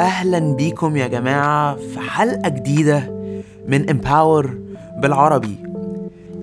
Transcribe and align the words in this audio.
أهلا 0.00 0.38
بيكم 0.38 0.96
يا 0.96 1.06
جماعة 1.06 1.76
في 1.76 2.00
حلقة 2.00 2.48
جديدة 2.48 3.10
من 3.68 3.90
Empower 3.90 4.58
بالعربي. 5.02 5.56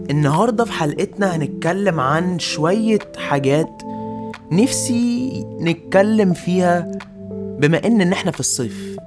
النهارده 0.09 0.65
في 0.65 0.71
حلقتنا 0.71 1.35
هنتكلم 1.35 1.99
عن 1.99 2.39
شوية 2.39 2.99
حاجات 3.17 3.81
نفسي 4.51 5.29
نتكلم 5.61 6.33
فيها 6.33 6.91
بما 7.31 7.85
إن 7.85 8.01
إن 8.01 8.11
إحنا 8.11 8.31
في 8.31 8.39
الصيف 8.39 8.97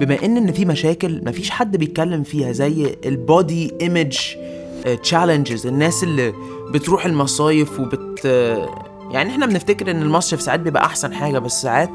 بما 0.00 0.24
إن 0.24 0.36
إن 0.36 0.52
في 0.52 0.64
مشاكل 0.64 1.22
مفيش 1.26 1.50
حد 1.50 1.76
بيتكلم 1.76 2.22
فيها 2.22 2.52
زي 2.52 2.96
ال 3.06 3.19
body 3.19 3.72
image 3.80 4.18
challenges 5.02 5.66
الناس 5.66 6.04
اللي 6.04 6.32
بتروح 6.74 7.06
المصايف 7.06 7.80
وبت 7.80 8.26
يعني 9.10 9.30
إحنا 9.30 9.46
بنفتكر 9.46 9.90
إن 9.90 10.02
المصيف 10.02 10.40
ساعات 10.42 10.60
بيبقى 10.60 10.84
أحسن 10.84 11.14
حاجة 11.14 11.38
بس 11.38 11.62
ساعات 11.62 11.90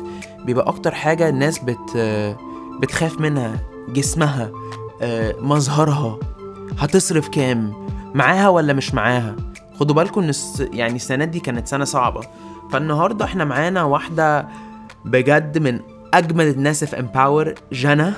بيبقى 0.46 0.68
أكتر 0.68 0.96
حاجة 0.96 1.30
الناس 1.30 1.60
بت 1.60 1.98
بتخاف 2.82 3.20
منها 3.22 3.60
جسمها 3.90 4.52
آه، 5.02 5.36
مظهرها 5.40 6.20
هتصرف 6.80 7.28
كام 7.30 7.74
معاها 8.14 8.50
ولا 8.50 8.74
مش 8.74 8.94
معاها؟ 8.94 9.36
خدوا 9.80 9.96
بالكم 9.96 10.22
إن 10.24 10.32
يعني 10.74 10.96
السنة 10.96 11.26
دي 11.26 11.40
كانت 11.40 11.68
سنة 11.68 11.86
صعبة. 11.86 12.22
فالنهاردة 12.72 13.26
إحنا 13.26 13.46
معانا 13.46 13.84
واحدة 13.84 14.48
بجد 15.06 15.58
من 15.58 15.80
أجمل 16.14 16.48
الناس 16.48 16.84
في 16.84 17.00
Empower 17.00 17.54
جنى. 17.72 18.12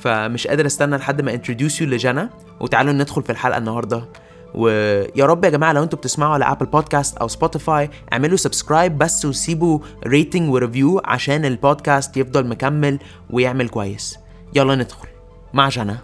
فمش 0.00 0.46
قادر 0.46 0.66
أستنى 0.66 0.96
لحد 0.96 1.20
ما 1.20 1.34
introduce 1.34 1.80
you 1.80 1.86
لجنى. 1.86 2.28
وتعالوا 2.60 2.92
ندخل 2.92 3.22
في 3.22 3.30
الحلقة 3.32 3.58
النهارده. 3.58 4.04
ويا 4.54 5.26
رب 5.26 5.44
يا 5.44 5.50
جماعة 5.50 5.72
لو 5.72 5.82
أنتوا 5.82 5.98
بتسمعوا 5.98 6.34
على 6.34 6.44
Apple 6.44 6.66
Podcast 6.66 7.16
أو 7.16 7.28
Spotify 7.28 7.90
اعملوا 8.12 8.36
subscribe 8.36 8.98
بس 8.98 9.24
وسيبوا 9.24 9.78
rating 10.06 10.52
و 10.52 10.59
review 10.59 11.02
عشان 11.04 11.44
البودكاست 11.44 12.16
يفضل 12.16 12.46
مكمل 12.46 12.98
ويعمل 13.30 13.68
كويس. 13.68 14.18
يلا 14.56 14.74
ندخل. 14.74 15.08
مع 15.52 15.68
جنى 15.68 15.96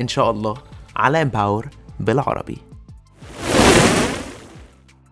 إن 0.00 0.08
شاء 0.08 0.30
الله. 0.30 0.56
على 0.96 1.22
Empower 1.22 1.66
بالعربي. 2.00 2.58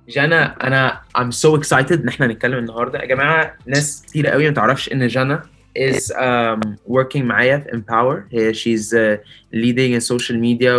جانا 0.08 0.66
أنا 0.66 1.00
I'm 1.18 1.32
so 1.32 1.60
excited 1.60 1.92
إن 1.92 2.08
إحنا 2.08 2.26
نتكلم 2.26 2.58
النهارده. 2.58 2.98
يا 2.98 3.04
جماعة 3.04 3.54
ناس 3.66 4.02
كتير 4.06 4.26
قوي 4.26 4.48
ما 4.48 4.54
تعرفش 4.54 4.92
إن 4.92 5.06
جانا 5.06 5.42
is 5.78 6.10
um, 6.10 6.60
working 6.88 7.22
معايا 7.22 7.58
في 7.58 7.70
Empower 7.70 8.34
هي 8.34 8.54
she's 8.54 8.86
uh, 8.92 9.18
leading 9.54 10.00
in 10.00 10.14
social 10.14 10.36
media 10.36 10.74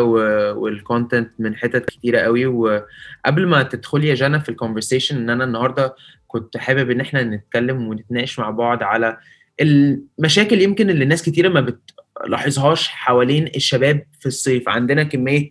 وال 0.58 0.74
content 0.74 1.32
من 1.40 1.56
حتت 1.56 1.86
كتيرة 1.90 2.20
قوي. 2.20 2.46
وقبل 2.46 3.48
ما 3.48 3.64
تدخلي 3.64 4.08
يا 4.08 4.16
جانا 4.16 4.40
في 4.40 4.50
ال 4.50 4.55
conversation 4.55 5.18
إن 5.18 5.30
أنا 5.30 5.44
النهارده 5.44 5.96
كنت 6.28 6.58
حابب 6.58 6.92
إن 6.92 7.00
إحنا 7.02 7.24
نتكلم 7.24 7.88
ونتناقش 7.88 8.40
مع 8.40 8.50
بعض 8.50 8.84
على 8.84 9.18
المشاكل 9.62 10.62
يمكن 10.62 10.90
اللي 10.90 11.06
ناس 11.06 11.24
كتيرة 11.24 11.50
ما 11.50 11.74
بتلاحظهاش 12.24 12.88
حوالين 12.88 13.48
الشباب 13.56 14.06
في 14.20 14.26
الصيف. 14.26 14.70
عندنا 14.70 15.04
كمية 15.04 15.50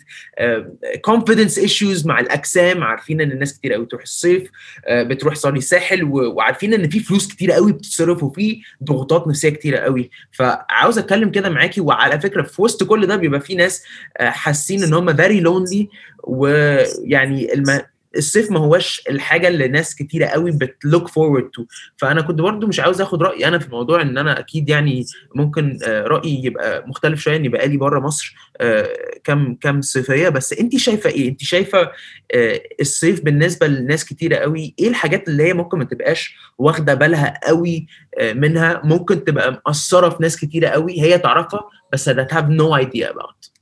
confidence 1.01 1.59
issues 1.59 2.07
مع 2.07 2.21
الأجسام. 2.21 2.83
عارفين 2.83 3.21
إن 3.21 3.33
الناس 3.33 3.59
كتير 3.59 3.73
قوي 3.73 3.85
بتروح 3.85 4.03
الصيف 4.03 4.51
آه، 4.87 5.03
بتروح 5.03 5.35
sorry 5.35 5.61
ساحل 5.61 6.05
وعارفين 6.05 6.75
إن 6.75 6.89
في 6.89 7.01
فلوس 7.01 7.29
كتير 7.29 7.53
قوي 7.53 7.73
بتتصرف 7.73 8.23
وفي 8.23 8.61
ضغوطات 8.85 9.29
نفسية 9.29 9.49
كتير 9.49 9.77
قوي. 9.77 10.11
فعاوز 10.33 10.99
أتكلم 10.99 11.31
كده 11.31 11.49
معاكي 11.51 11.81
وعلى 11.81 12.21
فكرة 12.21 12.43
في 12.43 12.63
وسط 12.63 12.85
كل 12.85 13.07
ده 13.07 13.17
بيبقى 13.17 13.41
في 13.41 13.55
ناس 13.55 13.83
آه، 14.19 14.31
حاسين 14.31 14.83
إن 14.83 14.95
هم 14.95 15.17
very 15.17 15.41
lonely 15.41 15.89
ويعني 16.25 17.55
الم... 17.55 17.81
الصيف 18.17 18.51
ما 18.51 18.59
هوش 18.61 19.03
الحاجة 19.11 19.49
اللي 19.49 19.69
ناس 19.69 19.95
كتيرة 19.95 20.27
قوي 20.27 20.51
بت 20.51 20.70
look 20.70 21.09
forward 21.09 21.51
to 21.51 21.65
فأنا 21.97 22.21
كنت 22.21 22.41
برضو 22.41 22.67
مش 22.67 22.81
عاوز 22.81 23.01
آخد 23.01 23.23
رأيي 23.23 23.49
أنا 23.49 23.59
في 23.59 23.67
الموضوع 23.67 24.03
إن 24.03 24.19
أنا 24.19 24.39
أكيد 24.39 24.69
يعني 24.69 25.07
ممكن 25.35 25.79
آه، 25.85 26.03
رأيي 26.03 26.45
يبقى 26.45 26.85
مختلف 26.87 27.21
شوية 27.21 27.37
اني 27.37 27.49
بقالي 27.49 27.77
بره 27.77 28.01
مصر 28.01 28.37
آه، 28.61 28.89
كم 29.25 29.55
كم 29.55 29.81
صيفية. 29.81 30.29
بس 30.29 30.53
انت 30.53 30.77
شايفة 30.77 31.11
إيه؟ 31.11 31.29
انت 31.29 31.43
شايفة 31.43 31.91
آه، 32.35 32.61
الصيف 32.81 33.25
بالنسبة 33.25 33.67
لناس 33.67 34.05
كتيرة 34.05 34.37
قوي 34.37 34.75
إيه 34.79 34.89
الحاجات 34.89 35.29
اللي 35.29 35.43
هي 35.43 35.53
ممكن 35.55 35.79
ما 35.79 35.85
تبقاش 35.85 36.35
واخدة 36.59 36.95
بالها 36.95 37.35
قوي 37.47 37.87
منها؟ 38.35 38.81
ممكن 38.85 39.25
تبقى 39.25 39.63
مأثرة 39.67 40.09
في 40.09 40.17
ناس 40.21 40.37
كتيرة 40.37 40.69
قوي 40.69 41.01
هي 41.01 41.19
تعرفها 41.19 41.61
بس 41.93 42.11
that 42.11 42.31
have 42.33 42.49
no 42.49 42.85
idea 42.85 43.13
about. 43.13 43.58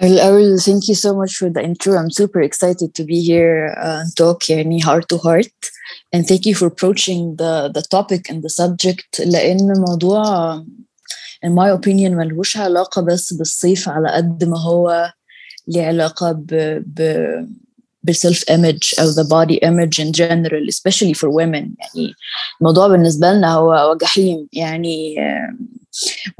Well, 0.00 0.18
Errol, 0.18 0.58
thank 0.58 0.88
you 0.88 0.96
so 0.96 1.14
much 1.14 1.36
for 1.36 1.48
the 1.48 1.62
intro. 1.62 1.96
I'm 1.96 2.10
super 2.10 2.40
excited 2.40 2.92
to 2.96 3.04
be 3.04 3.20
here 3.22 3.72
uh, 3.80 4.00
and 4.02 4.16
talk 4.16 4.48
يعني 4.48 4.82
heart 4.82 5.08
to 5.10 5.18
heart. 5.18 5.52
And 6.12 6.26
thank 6.26 6.44
you 6.44 6.54
for 6.56 6.66
approaching 6.66 7.36
the, 7.36 7.70
the 7.72 7.82
topic 7.82 8.28
and 8.28 8.42
the 8.42 8.50
subject 8.50 9.20
لأن 9.20 9.72
موضوع 9.88 10.56
in 11.46 11.54
my 11.54 11.68
opinion 11.70 12.14
ملهوش 12.14 12.56
علاقة 12.56 13.02
بس 13.02 13.32
بالصيف 13.32 13.88
على 13.88 14.08
قد 14.12 14.44
ما 14.44 14.58
هو 14.60 15.12
ليه 15.68 15.82
علاقة 15.86 16.32
ب, 16.32 16.46
ب 16.86 17.26
بالسيلف 18.02 18.50
ايمج 18.50 18.94
او 19.00 19.12
the 19.12 19.24
body 19.24 19.58
image 19.58 19.98
in 20.04 20.12
general 20.12 20.68
especially 20.68 21.14
for 21.14 21.28
women 21.28 21.66
يعني 21.78 22.14
الموضوع 22.60 22.88
بالنسبة 22.88 23.32
لنا 23.32 23.54
هو 23.54 23.72
هو 23.72 23.96
جحيم 23.96 24.48
يعني 24.52 25.16
um, 25.18 25.54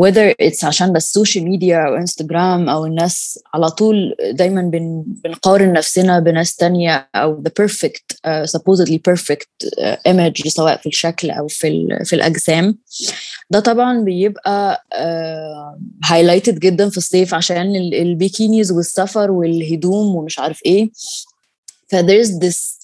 whether 0.02 0.36
it's 0.44 0.64
عشان 0.64 0.94
بس 0.94 1.12
social 1.14 1.44
media 1.46 1.88
أو 1.88 1.96
انستغرام 1.96 2.70
أو 2.70 2.86
الناس 2.86 3.40
على 3.54 3.70
طول 3.70 4.16
دايما 4.32 4.62
بن 4.62 5.04
بنقارن 5.24 5.74
نفسنا 5.74 6.20
بناس 6.20 6.56
تانية 6.56 7.10
أو 7.16 7.44
the 7.44 7.52
perfect 7.64 8.16
uh, 8.28 8.46
supposedly 8.58 8.98
perfect 9.12 9.68
uh, 9.68 9.96
image 10.12 10.48
سواء 10.48 10.78
في 10.78 10.86
الشكل 10.90 11.32
أو 11.32 11.48
في 11.48 11.88
في 12.04 12.14
الأجسام. 12.16 12.78
ده 13.52 13.60
طبعا 13.60 14.00
بيبقى 14.04 14.86
uh, 14.96 16.06
highlighted 16.08 16.60
جدا 16.60 16.90
في 16.90 16.98
الصيف 16.98 17.34
عشان 17.34 17.76
ال- 17.76 17.96
البيكينيز 17.96 18.72
والسفر 18.72 19.32
والهدوم 19.32 20.16
ومش 20.16 20.40
عارف 20.40 20.60
إيه. 20.66 20.90
ف 21.88 21.96
there's 21.96 22.30
this 22.44 22.78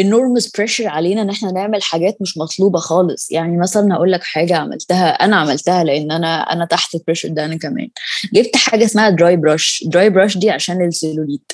enormous 0.00 0.46
pressure 0.58 0.86
علينا 0.86 1.22
إن 1.22 1.30
إحنا 1.30 1.52
نعمل 1.52 1.82
حاجات 1.82 2.16
مش 2.20 2.38
مطلوبة 2.38 2.78
خالص. 2.78 3.30
يعني 3.30 3.56
مثلا 3.56 3.94
هقول 3.94 4.12
لك 4.12 4.22
حاجة 4.22 4.56
عملتها 4.56 5.08
أنا 5.10 5.36
عملتها 5.36 5.84
لأن 5.84 6.10
أنا 6.12 6.42
أنا 6.52 6.64
تحت 6.64 6.94
ال 6.94 6.98
pressure 6.98 7.28
ده 7.28 7.44
أنا 7.44 7.56
كمان. 7.56 7.88
جبت 8.32 8.56
حاجة 8.56 8.84
اسمها 8.84 9.10
dry 9.10 9.36
brush 9.36 9.84
dry 9.86 10.10
brush 10.10 10.38
دي 10.38 10.50
عشان 10.50 10.84
ال 10.86 10.92
cellulite. 10.92 11.52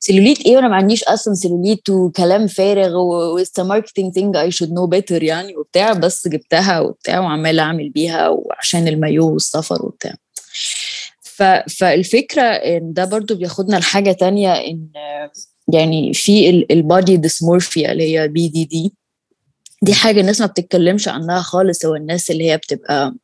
cellulite 0.00 0.40
إيه؟ 0.40 0.56
وأنا 0.56 0.68
ما 0.68 0.76
عنديش 0.76 1.04
أصلا 1.04 1.34
سيلوليت 1.34 1.88
وكلام 1.90 2.46
فارغ 2.46 2.96
it's 2.96 3.60
marketing 3.60 4.14
thing 4.14 4.36
I 4.36 4.50
should 4.50 4.72
know 4.72 4.86
better 4.86 5.22
يعني 5.22 5.56
وبتاع 5.56 5.92
بس 5.92 6.28
جبتها 6.28 6.80
وبتاع 6.80 7.20
وعمالة 7.20 7.62
أعمل 7.62 7.90
بيها 7.90 8.28
وعشان 8.28 8.88
المايو 8.88 9.32
والسفر 9.32 9.86
وبتاع. 9.86 10.14
فالفكرة 11.68 12.42
إن 12.42 12.92
ده 12.92 13.04
برضو 13.04 13.34
بياخدنا 13.34 13.76
لحاجة 13.76 14.12
تانية 14.12 14.52
إن 14.52 14.88
يعني 15.72 16.14
في 16.14 16.50
ال 16.70 16.79
body 16.79 17.16
dysmorphia 17.16 17.92
اللي 17.92 18.18
هي 18.18 18.28
BDD 18.28 18.48
دي 18.48 19.94
حاجة 19.94 20.20
الناس 20.20 20.40
ما 20.40 20.46
بتتكلمش 20.46 21.08
عنها 21.08 21.40
خالص 21.40 21.86
هو 21.86 21.94
الناس 21.94 22.30
اللي 22.30 22.50
هي 22.50 22.56
بتبقى 22.56 23.14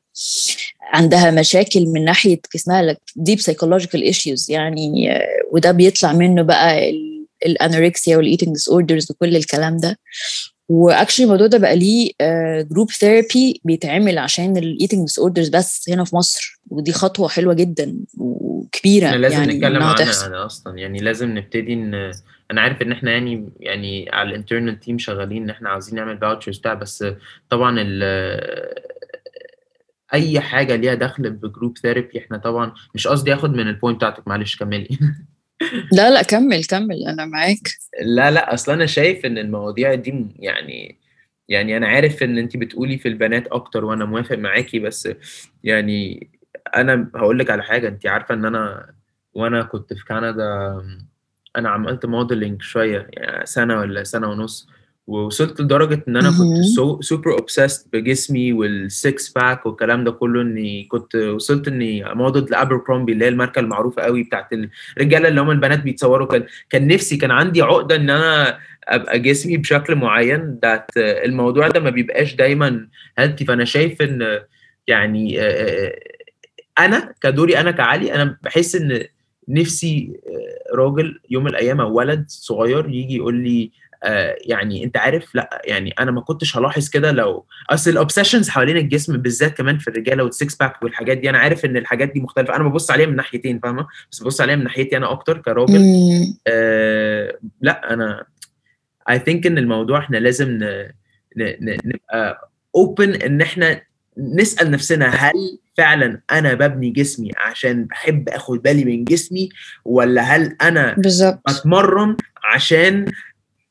عندها 0.83 1.31
مشاكل 1.31 1.87
من 1.87 2.05
ناحية 2.05 2.41
اسمها 2.57 2.97
deep 3.17 3.41
psychological 3.41 4.03
issues 4.03 4.51
يعني 4.51 5.13
آه، 5.17 5.27
وده 5.53 5.71
بيطلع 5.71 6.13
منه 6.13 6.43
بقى 6.43 6.91
ال 7.47 7.55
anorexia 7.55 8.17
وال 8.17 8.26
eating 8.26 8.53
disorders 8.53 9.11
وكل 9.11 9.37
الكلام 9.37 9.77
ده. 9.77 9.99
و 10.69 10.75
actually 10.75 11.25
الموضوع 11.25 11.47
ده 11.47 11.59
بقى 11.59 11.77
ليه 11.77 12.11
group 12.63 12.91
therapy 12.91 13.61
بيتعمل 13.65 14.19
عشان 14.19 14.57
ال 14.57 15.01
eating 15.01 15.19
disorders 15.19 15.49
بس 15.49 15.91
هنا 15.91 16.05
في 16.05 16.17
مصر 16.17 16.61
ودي 16.71 16.93
خطوة 16.93 17.29
حلوة 17.29 17.55
جدا 17.55 17.97
وكبيرة 18.19 19.07
إحنا 19.07 19.17
لازم 19.17 19.37
يعني 19.37 19.55
نتكلم 19.55 19.83
عنها 19.83 20.47
أصلا. 20.47 20.79
يعني 20.79 20.99
لازم 20.99 21.39
نبتدي 21.39 21.73
إن 21.73 22.13
أنا 22.55 22.61
عارف 22.61 22.83
إن 22.83 22.93
إحنا 22.93 23.11
يعني 23.13 23.51
يعني 23.61 24.11
على 24.13 24.29
ال 24.29 24.35
internal 24.35 24.81
team 24.81 24.99
شغالين 24.99 25.43
إن 25.43 25.51
إحنا 25.51 25.69
عاوزين 25.69 25.95
نعمل 25.95 26.19
vouchers 26.19 26.59
بتاع 26.59 26.75
بس 26.75 27.05
طبعا 27.51 27.77
ال 27.81 28.03
أي 30.15 30.41
حاجة 30.41 30.77
ليها 30.77 30.95
دخل 30.95 31.31
ب 31.31 31.39
group 31.39 31.79
therapy 31.79 32.19
إحنا 32.19 32.39
طبعا 32.39 32.75
مش 32.95 33.07
قصدي 33.07 33.35
آخد 33.35 33.51
من 33.55 33.69
ال 33.69 33.74
point 33.74 33.97
بتاعتك 33.97 34.29
معلش 34.29 34.57
كملي. 34.57 34.89
لا 35.93 36.11
لا 36.11 36.23
كمل 36.23 36.65
كمل 36.65 37.07
أنا 37.09 37.25
معاك. 37.25 37.69
لا 38.03 38.31
لا 38.31 38.55
أصل 38.55 38.73
أنا 38.73 38.87
شايف 38.87 39.27
إن 39.27 39.39
المواضيع 39.39 39.95
دي 39.95 40.27
يعني 40.39 40.99
يعني 41.49 41.77
أنا 41.77 41.89
عارف 41.89 42.23
إن 42.23 42.39
انت 42.39 42.57
بتقولي 42.57 42.99
في 42.99 43.09
البنات 43.09 43.47
أكتر 43.47 43.85
وأنا 43.85 44.05
موافق 44.05 44.37
معاكي 44.37 44.79
بس 44.79 45.09
يعني 45.65 46.31
أنا 46.77 47.11
هقول 47.15 47.39
لك 47.39 47.51
على 47.51 47.63
حاجة 47.63 47.89
انت 47.89 48.07
عارفة 48.07 48.35
إن 48.35 48.45
أنا 48.45 48.95
وأنا 49.35 49.63
كنت 49.63 49.93
في 49.93 50.05
كندا 50.05 50.83
أنا 51.57 51.69
عملت 51.69 52.07
modelling 52.07 52.63
شوية 52.63 53.07
يعني 53.13 53.47
سنة 53.47 53.79
ولا 53.81 54.05
سنة 54.05 54.31
ونص 54.31 54.69
ووصلت 55.07 55.61
لدرجة 55.61 56.05
إن 56.09 56.17
أنا 56.17 56.29
كنت. 56.31 56.65
so 56.77 57.01
super 57.01 57.33
obsessed 57.33 57.89
بجسمي 57.93 58.53
وال 58.53 58.83
six 58.83 59.29
pack 59.33 59.67
والكلام 59.67 60.05
ده 60.05 60.11
كله 60.11 60.43
إني 60.43 60.85
كنت 60.85 61.15
وصلت 61.17 61.69
إني 61.69 62.05
موديل 62.15 62.45
ل 62.51 62.77
Abercrombie 62.77 63.13
اللي 63.13 63.25
هي 63.25 63.29
الماركة 63.29 63.61
المعروفة 63.61 64.03
قوي 64.03 64.23
بتاعت 64.23 64.49
الرجالة 64.97 65.29
اللي 65.29 65.41
هم 65.41 65.51
البنات 65.51 65.81
بيتصوروا 65.83 66.27
كان 66.27 66.47
كان 66.71 66.87
نفسي 66.89 67.17
كان 67.17 67.31
عندي 67.31 67.63
عقدة 67.63 67.97
إن 67.97 68.11
أنا 68.11 68.59
أبقى 68.85 69.19
جسمي 69.19 69.57
بشكل 69.57 69.95
معين 69.95 70.59
ده 70.63 70.87
الموضوع 70.97 71.69
ده 71.69 71.81
ما 71.81 71.91
بيبقاش 71.91 72.35
دايما 72.35 72.89
healthy 73.19 73.45
فأنا 73.45 73.65
شايف 73.65 74.03
إن 74.03 74.41
يعني 74.87 75.41
أنا 76.79 77.15
كدوري 77.23 77.59
أنا 77.61 77.71
كعلي 77.71 78.15
أنا 78.15 78.37
بحس 78.43 78.75
إن 78.77 79.05
نفسي 79.49 80.13
راجل 80.75 81.21
يوم 81.31 81.45
من 81.45 81.51
الأيام 81.51 81.81
أو 81.81 81.93
ولد 81.93 82.25
صغير 82.29 82.89
يجي 82.89 83.17
يقول 83.17 83.35
لي 83.35 83.71
آه، 84.07 84.37
يعني 84.41 84.85
أنت 84.85 84.97
عارف 84.97 85.35
لأ 85.35 85.63
يعني 85.65 85.91
أنا 85.99 86.11
ما 86.11 86.21
كنتش 86.21 86.57
هلاحظ 86.57 86.89
كده 86.89 87.13
لو 87.13 87.47
أصل 87.71 87.91
ال 87.91 87.96
obsessions 87.96 88.49
حوالين 88.49 88.77
الجسم 88.77 89.17
بالذات 89.17 89.57
كمان 89.57 89.79
في 89.79 89.89
الرجالة 89.89 90.25
وال 90.25 90.38
six 90.38 90.57
pack 90.57 90.83
والحاجات 90.83 91.19
دي 91.19 91.31
أنا 91.31 91.39
عارف 91.39 91.65
إن 91.65 91.77
الحاجات 91.77 92.13
دي 92.13 92.21
مختلفة 92.21 92.57
أنا 92.57 92.65
ببص 92.65 92.91
عليها 92.91 93.07
من 93.07 93.17
ناحيتين 93.17 93.59
فاهمة 93.59 93.87
بس 94.13 94.23
ببص 94.23 94.41
عليها 94.41 94.57
من 94.57 94.65
ناحيتي 94.65 94.97
أنا 94.97 95.11
أكتر 95.13 95.39
كراجل. 95.39 95.81
آه 96.47 97.39
لأ 97.61 97.93
أنا 97.93 98.25
I 99.11 99.15
think 99.15 99.47
إن 99.47 99.59
الموضوع 99.59 99.99
إحنا 99.99 100.17
لازم. 100.17 100.59
نبقى 101.37 102.51
open 102.79 103.25
إن 103.25 103.41
إحنا 103.41 103.83
نسأل 104.19 104.71
نفسنا 104.71 105.09
هل 105.09 105.59
فعلا 105.77 106.21
أنا 106.33 106.55
ببني 106.55 106.91
جسمي 106.91 107.31
عشان 107.37 107.85
بحب 107.85 108.29
أخد 108.29 108.63
بالي 108.63 108.85
من 108.85 109.05
جسمي 109.05 109.49
ولا 109.85 110.23
هل 110.23 110.57
أنا 110.63 110.95
بالظبط. 110.99 111.41
بتمرن 111.49 112.17
عشان 112.55 113.07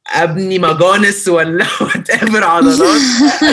أبني 0.08 0.60
muscles 0.60 1.28
ولا 1.28 1.66
whatever 1.82 2.44
عضلات؟ 2.44 3.02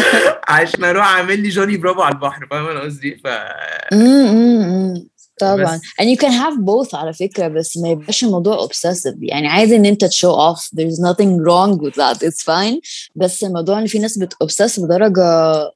عشان 0.48 0.84
أروح 0.84 1.06
أعمل 1.06 1.40
لي 1.42 1.48
جوني 1.48 1.76
برافو 1.76 2.02
على 2.02 2.14
البحر 2.14 2.46
فاهم 2.50 2.66
أنا 2.66 2.80
قصدي؟ 2.80 3.16
ف. 3.24 3.26
طبعا. 5.40 5.64
بس- 5.76 5.80
and 6.02 6.04
you 6.04 6.18
can 6.20 6.30
have 6.32 6.58
both 6.64 6.94
على 6.94 7.12
فكرة 7.12 7.48
بس 7.48 7.76
ما 7.76 7.88
يبقاش 7.88 8.24
الموضوع 8.24 8.66
obsessive. 8.66 9.16
يعني 9.22 9.48
عادي 9.48 9.76
إن 9.76 9.86
أنت 9.86 10.04
show 10.04 10.34
off 10.54 10.60
there's 10.76 10.98
nothing 11.08 11.38
wrong 11.46 11.80
with 11.84 11.94
that 11.94 12.18
it's 12.28 12.42
fine. 12.44 12.80
بس 13.14 13.44
الموضوع 13.44 13.78
إن 13.78 13.86
في 13.86 13.98
ناس 13.98 14.18
بت 14.18 14.34
obsess 14.44 14.80
بدرجة 14.80 15.22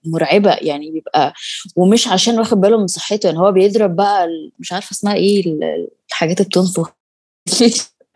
مرعبة. 0.05 0.51
يعني 0.61 0.91
بيبقى 0.91 1.33
ومش 1.77 2.09
عشان 2.09 2.39
واخد 2.39 2.61
باله 2.61 2.79
من 2.79 2.87
صحته 2.87 3.27
يعني 3.27 3.39
هو 3.39 3.53
بيضرب 3.53 3.97
بقى 3.97 4.29
مش 4.59 4.73
عارفة 4.73 4.93
اسمها 4.93 5.15
إيه 5.15 5.47
ال- 5.47 5.89
الحاجات 6.11 6.41
اللي 6.41 6.49
بتنفخ 6.49 6.91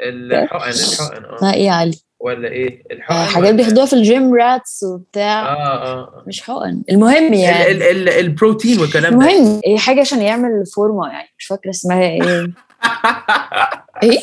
الحقن 0.00 0.68
الحقن 0.70 1.24
آه. 1.24 1.52
إيه 1.54 1.66
يا 1.66 1.72
علي؟ 1.72 1.98
ولا 2.20 2.48
إيه؟ 2.48 2.82
الحقن 2.90 3.14
آه، 3.14 3.24
حاجات 3.24 3.54
بياخدوها 3.54 3.86
في 3.86 3.92
الجيم 3.92 4.34
راتس 4.34 4.82
وبتاع. 4.82 5.42
آه 5.52 5.92
آه. 5.92 6.24
مش 6.26 6.42
حقن. 6.42 6.82
المهم 6.90 7.32
ال 7.32 7.38
يعني. 7.38 7.70
ال 7.70 7.82
ال 7.82 8.08
البروتين 8.08 8.80
والكلام 8.80 9.18
ده. 9.18 9.26
المهم 9.30 9.60
هي 9.66 9.78
حاجة 9.78 10.00
عشان 10.00 10.22
يعمل 10.22 10.66
فورمة 10.76 11.08
يعني 11.08 11.28
مش 11.38 11.44
فاكرة 11.46 11.70
اسمها 11.70 12.02
إيه. 12.02 12.20
إيه؟ 14.02 14.20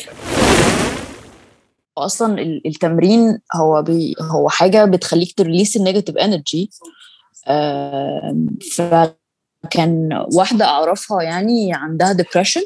أصلا 1.98 2.42
ال- 2.42 2.62
التمرين 2.66 3.40
هو 3.56 3.82
بي 3.82 4.16
هو 4.22 4.50
حاجة 4.50 4.86
بتخليك 4.86 5.34
ت 5.38 5.43
release 5.43 5.76
ال 5.78 5.82
negative 5.82 6.18
energy 6.18 6.70
فكان 8.76 10.26
واحدة 10.34 10.66
أعرفها 10.66 11.22
يعني 11.24 11.74
عندها 11.74 12.14
depression 12.14 12.62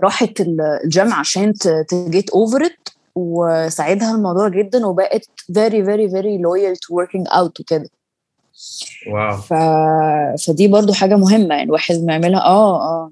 راحت 0.00 0.40
ال- 0.40 0.80
الجيم 0.84 1.12
عشان 1.12 1.52
ت 1.88 1.98
get 1.98 2.30
over 2.30 2.64
it 2.64 2.88
وساعدها 3.18 4.14
الموضوع 4.14 4.48
جدا 4.48 4.86
وبقت 4.86 5.28
very 5.52 5.82
very 5.84 6.08
very 6.12 6.38
loyal 6.46 6.74
to 6.76 6.94
working 6.94 7.32
out 7.38 7.60
وكده. 7.60 7.88
wow. 9.12 9.36
ف... 9.36 9.52
فدي 10.46 10.68
برضو 10.68 10.92
حاجة 10.92 11.16
مهمة 11.16 11.54
يعني 11.54 11.62
الواحد 11.62 11.94
ما 11.94 12.12
يعملها. 12.12 12.40
آه 12.40 12.76
آه. 12.82 13.10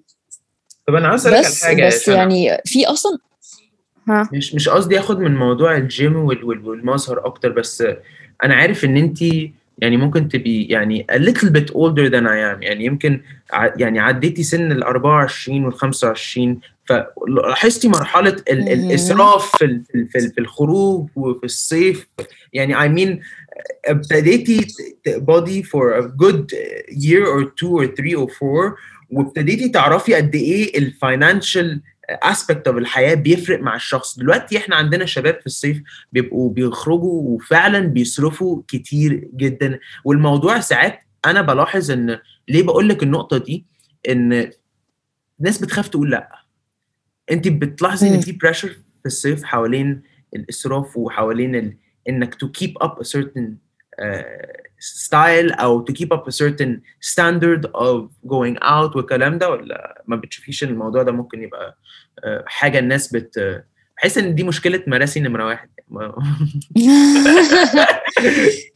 طب 0.88 0.94
أنا 0.94 1.08
عاوز 1.08 1.26
أسألك 1.26 1.36
على 1.36 1.46
بس 1.46 1.64
حاجة 1.64 1.86
بس 1.86 2.08
يعني 2.08 2.58
في 2.64 2.86
أصلا 2.86 3.18
ها؟ 4.08 4.28
مش 4.32 4.54
مش 4.54 4.68
قصدي 4.68 4.98
آخد 5.00 5.18
من 5.20 5.36
موضوع 5.36 5.76
الجيم 5.76 6.16
وال- 6.16 6.44
وال- 6.44 6.68
والمظهر 6.68 7.26
أكتر 7.26 7.52
بس 7.52 7.84
أنا 8.44 8.54
عارف 8.54 8.84
إن 8.84 8.96
انت 8.96 9.22
يعني 9.78 9.96
ممكن 9.96 10.28
تبي 10.28 10.64
يعني 10.64 11.06
a 11.12 11.14
little 11.18 11.48
bit 11.50 11.70
older 11.74 12.10
than 12.10 12.24
I 12.24 12.36
am. 12.54 12.62
يعني 12.62 12.84
يمكن 12.84 13.20
ع- 13.52 13.72
يعني 13.76 14.00
عديتي 14.00 14.42
سن 14.42 14.72
ال 14.72 14.82
24 14.82 15.64
وال 15.64 15.74
25 15.74 16.60
فلاحظتي 16.88 17.88
مرحلة. 17.88 18.36
الإسراف 18.50 19.56
في 19.56 19.58
في 19.58 19.64
ال- 19.94 20.08
في 20.08 20.18
ال- 20.18 20.32
في 20.32 20.40
الخروج 20.40 21.08
وفي 21.16 21.44
الصيف. 21.44 22.06
يعني 22.52 22.74
I 22.74 22.98
mean 22.98 23.24
ابتديتي 23.84 24.66
تقبضي 25.04 25.62
for 25.62 26.02
a 26.02 26.02
good 26.02 26.44
year 26.90 27.26
or 27.26 27.44
two 27.44 27.70
or 27.82 27.86
three 27.86 28.16
or 28.16 28.30
four 28.32 28.74
وابتديتي 29.10 29.68
تعرفي 29.68 30.14
قد 30.14 30.34
إيه 30.34 30.78
ال 30.78 30.89
financial 30.89 31.82
aspect 32.10 32.68
of 32.68 32.76
الحياة 32.76 33.14
بيفرق 33.14 33.60
مع 33.60 33.76
الشخص. 33.76 34.18
دلوقتي 34.18 34.56
إحنا 34.58 34.76
عندنا 34.76 35.04
شباب 35.06 35.40
في 35.40 35.46
الصيف 35.46 35.82
بيبقوا 36.12 36.50
بيخرجوا 36.50 37.22
وفعلا 37.22 37.78
بيصرفوا 37.80 38.62
كتير 38.68 39.28
جدا. 39.36 39.78
والموضوع 40.04 40.60
ساعات 40.60 40.98
أنا 41.24 41.42
بلاحظ 41.42 41.90
إن 41.90 42.18
ليه 42.48 42.62
بقول 42.62 42.88
لك 42.88 43.02
النقطة 43.02 43.38
دي؟ 43.38 43.66
إن 44.08 44.50
ناس 45.40 45.58
بتخاف 45.58 45.88
تقول 45.88 46.10
لأ. 46.10 46.45
انت 47.30 47.48
بتلاحظي 47.48 48.08
ان. 48.08 48.20
في 48.20 48.32
pressure 48.32 48.68
في 48.68 49.06
الصيف 49.06 49.44
حوالين 49.44 50.02
الاسراف 50.36 50.96
وحوالين 50.96 51.54
ال... 51.54 51.76
انك 52.08 52.34
to 52.34 52.46
keep 52.46 52.86
up 52.86 52.92
a 53.00 53.04
certain 53.04 53.56
uh, 54.02 54.66
style 54.78 55.60
أو 55.60 55.84
to 55.84 55.92
keep 55.92 56.08
up 56.16 56.26
a 56.28 56.32
certain 56.32 56.80
standard 57.00 57.64
of 57.74 58.08
going 58.28 58.56
out 58.62 58.96
والكلام 58.96 59.38
ده 59.38 59.50
ولا 59.50 60.02
ما 60.06 60.16
بتشوفيش 60.16 60.64
إن 60.64 60.68
الموضوع 60.68 61.02
ده 61.02 61.12
ممكن 61.12 61.42
يبقى 61.42 61.78
آه، 62.24 62.44
حاجة 62.46 62.78
الناس 62.78 63.12
بت 63.12 63.64
بحس 63.96 64.18
إن 64.18 64.34
دي 64.34 64.44
مشكلة 64.44 64.82
مراسي 64.86 65.20
نمرة 65.20 65.44
واحد 65.46 65.68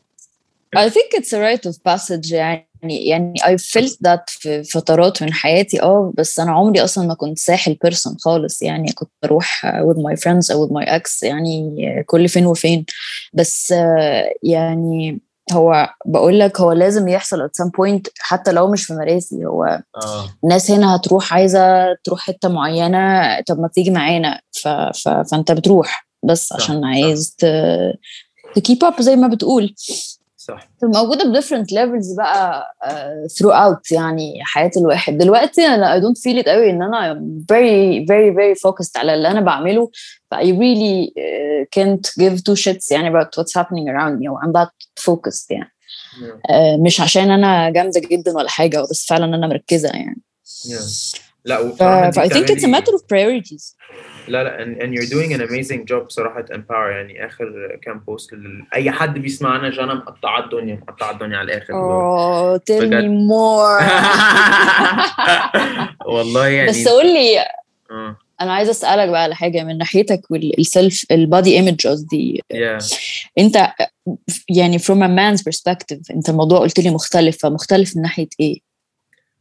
I 0.76 0.88
think 0.88 1.14
it's 1.14 1.32
a 1.32 1.40
rite 1.40 1.66
of 1.66 1.76
passage 1.82 2.32
يعني. 2.32 2.66
يعني 2.82 3.34
I 3.40 3.56
felt 3.56 3.96
that 4.06 4.24
في 4.28 4.62
فترات 4.64 5.22
من 5.22 5.32
حياتي 5.32 5.82
آه 5.82 6.12
بس 6.18 6.40
أنا 6.40 6.52
عمري 6.52 6.84
أصلا 6.84 7.06
ما 7.06 7.14
كنت 7.14 7.38
ساحل 7.38 7.74
بيرسون 7.82 8.16
خالص 8.20 8.62
يعني. 8.62 8.92
كنت 8.92 9.10
بروح 9.22 9.66
with 9.66 9.96
my 9.96 10.20
friends 10.20 10.50
أو 10.50 10.68
with 10.68 10.70
my 10.70 10.88
ex 10.88 11.22
يعني 11.22 12.04
كل 12.06 12.28
فين 12.28 12.46
وفين. 12.46 12.84
بس 13.32 13.72
آه، 13.72 14.32
يعني 14.42 15.20
هو 15.52 15.88
بقول 16.06 16.40
لك 16.40 16.60
هو 16.60 16.72
لازم 16.72 17.08
يحصل 17.08 17.48
at 17.48 17.62
some 17.62 17.68
point 17.68 18.10
حتى 18.18 18.52
لو 18.52 18.70
مش 18.70 18.84
في 18.84 18.94
مراسي. 18.94 19.46
هو 19.46 19.64
آه. 19.64 20.24
الناس 20.44 20.70
هنا 20.70 20.96
هتروح 20.96 21.34
عايزة 21.34 21.94
تروح 22.04 22.20
حتة 22.20 22.48
معينة 22.48 23.40
طب 23.40 23.60
ما 23.60 23.68
تيجي 23.68 23.90
معانا؟ 23.90 24.40
ف... 24.62 24.68
ف... 24.68 25.08
فأنت 25.08 25.52
بتروح. 25.52 26.06
بس 26.24 26.52
عشان. 26.52 26.84
عايز 26.84 27.36
ت... 27.38 27.46
تكيب 28.54 28.84
اب 28.84 29.02
زي 29.02 29.16
ما 29.16 29.28
بتقول. 29.28 29.74
صح 30.40 30.68
موجودة 30.82 31.24
ب 31.24 31.40
different 31.40 31.66
levels 31.66 32.16
بقى 32.16 32.74
uh, 32.84 33.32
throughout 33.32 33.92
يعني 33.92 34.38
حياة 34.42 34.70
الواحد 34.76 35.18
دلوقتي 35.18 35.66
أنا 35.66 36.00
I 36.00 36.02
don't 36.02 36.18
feel 36.18 36.42
it 36.42 36.48
قوي 36.48 36.70
أنا 36.70 37.14
I'm 37.14 37.44
very 37.52 38.06
very 38.08 38.30
very 38.36 38.60
focused 38.60 38.96
على 38.96 39.14
اللي 39.14 39.28
أنا 39.28 39.40
بعمله 39.40 39.90
ف 40.30 40.34
I 40.34 40.38
really 40.38 41.10
uh, 41.10 41.66
can't 41.76 42.06
give 42.22 42.42
two 42.42 42.56
shits 42.62 42.92
يعني 42.92 43.08
about 43.10 43.28
what's 43.36 43.54
happening 43.60 43.88
around 43.88 44.18
me 44.20 44.28
و 44.28 44.38
I'm 44.38 44.52
that 44.52 45.02
focused 45.04 45.50
يعني 45.50 45.72
Yeah. 46.10 46.50
uh, 46.50 46.80
مش 46.80 47.00
عشان 47.00 47.30
أنا 47.30 47.70
جامدة 47.70 48.00
جدا 48.00 48.32
ولا 48.36 48.48
حاجة 48.48 48.80
بس 48.90 49.06
فعلا 49.08 49.24
أنا 49.24 49.46
مركزة 49.46 49.88
يعني 49.88 50.22
Yeah. 50.66 51.18
لا 51.44 51.70
ف, 51.74 51.82
ف 51.82 52.18
I 52.18 52.28
think 52.28 52.46
it's 52.50 52.64
a 52.64 52.68
matter 52.68 52.92
of 52.94 53.02
priorities 53.12 53.74
لا 54.30 54.44
لا 54.44 54.64
and, 54.64 54.78
and 54.82 54.94
you're 54.94 55.10
doing 55.10 55.32
an 55.34 55.40
amazing 55.50 55.84
job 55.92 56.06
بصراحة 56.06 56.44
empower 56.52 56.90
يعني 56.90 57.26
آخر 57.26 57.78
كام 57.82 57.98
بوست. 57.98 58.30
أي 58.74 58.90
حد 58.90 59.18
بيسمعنا 59.18 59.70
جانا 59.70 59.94
مقطعة 59.94 60.44
الدنيا 60.44 60.74
مقطعة 60.74 61.10
الدنيا 61.10 61.38
على 61.38 61.52
الآخر 61.52 61.74
tell 62.58 62.82
بجد. 62.84 63.04
me 63.04 63.30
more 63.30 63.82
والله 66.14 66.46
يعني 66.46 66.68
بس 66.70 66.88
قول 66.88 67.06
لي 67.06 67.38
آه 67.90 68.16
أنا 68.40 68.52
عايزة 68.52 68.70
أسألك 68.70 69.08
بقى 69.08 69.22
على 69.22 69.34
حاجة 69.34 69.64
من 69.64 69.78
ناحيتك 69.78 70.20
والسيلف 70.30 71.04
البادي 71.10 71.54
ايمج 71.56 71.86
قصدي. 71.86 72.42
أنت 73.38 73.72
يعني 74.48 74.78
from 74.78 74.82
a 75.02 75.08
man's 75.08 75.42
perspective 75.42 76.10
أنت 76.10 76.28
الموضوع 76.28 76.58
قلت 76.58 76.80
لي 76.80 76.90
مختلف 76.90 77.38
فمختلف 77.42 77.96
من 77.96 78.02
ناحية 78.02 78.28
إيه؟ 78.40 78.69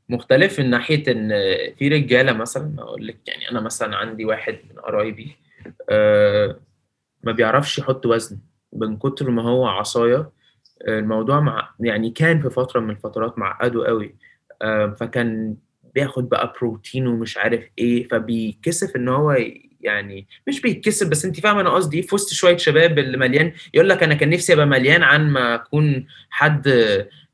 مختلف 0.10 0.60
من 0.60 0.70
ناحية 0.70 1.12
إن 1.12 1.30
في 1.78 1.88
رجالة 1.88 2.34
مثلا 2.34 2.76
أقول 2.80 3.08
لك 3.08 3.18
يعني 3.28 3.52
أنا 3.52 3.60
مثلا 3.60 3.96
عندي 3.96 4.26
واحد 4.26 4.60
من 4.70 4.80
قرايبي 4.80 5.36
آه 5.90 6.60
ما 7.24 7.32
بيعرفش 7.32 7.78
يحط 7.80 8.06
وزن. 8.06 8.40
من 8.74 8.98
كتر 8.98 9.30
ما 9.32 9.42
هو 9.42 9.68
عصاية 9.68 10.32
آه، 10.88 11.00
الموضوع 11.00 11.40
مع 11.40 11.70
يعني 11.80 12.10
كان 12.10 12.42
في 12.42 12.50
فترة 12.50 12.80
من 12.80 12.90
الفترات 12.90 13.40
معقده 13.40 13.86
قوي. 13.88 14.16
آه 14.62 14.88
فكان 15.00 15.56
بياخد 15.96 16.30
بقى 16.30 16.54
بروتين 16.62 17.08
ومش 17.08 17.38
عارف 17.38 17.64
إيه 17.80 18.08
فبيكسف 18.08 18.96
إن 18.96 19.08
هو 19.10 19.32
يعني 19.82 20.28
مش 20.48 20.62
بيتكسر 20.62 21.08
بس 21.08 21.26
انت 21.26 21.40
فاهمة 21.40 21.62
أنا 21.62 21.70
قصدي 21.70 22.02
في 22.02 22.16
وسط 22.16 22.34
شوية 22.34 22.58
شباب 22.58 23.00
اللي 23.00 23.18
مليان 23.18 23.52
يقول 23.74 23.90
لك 23.90 24.04
أنا 24.04 24.14
كان 24.14 24.30
نفسي 24.30 24.54
أبقى 24.54 24.66
مليان 24.66 25.04
عن 25.04 25.30
ما 25.30 25.56
أكون 25.56 26.06
حد 26.30 26.68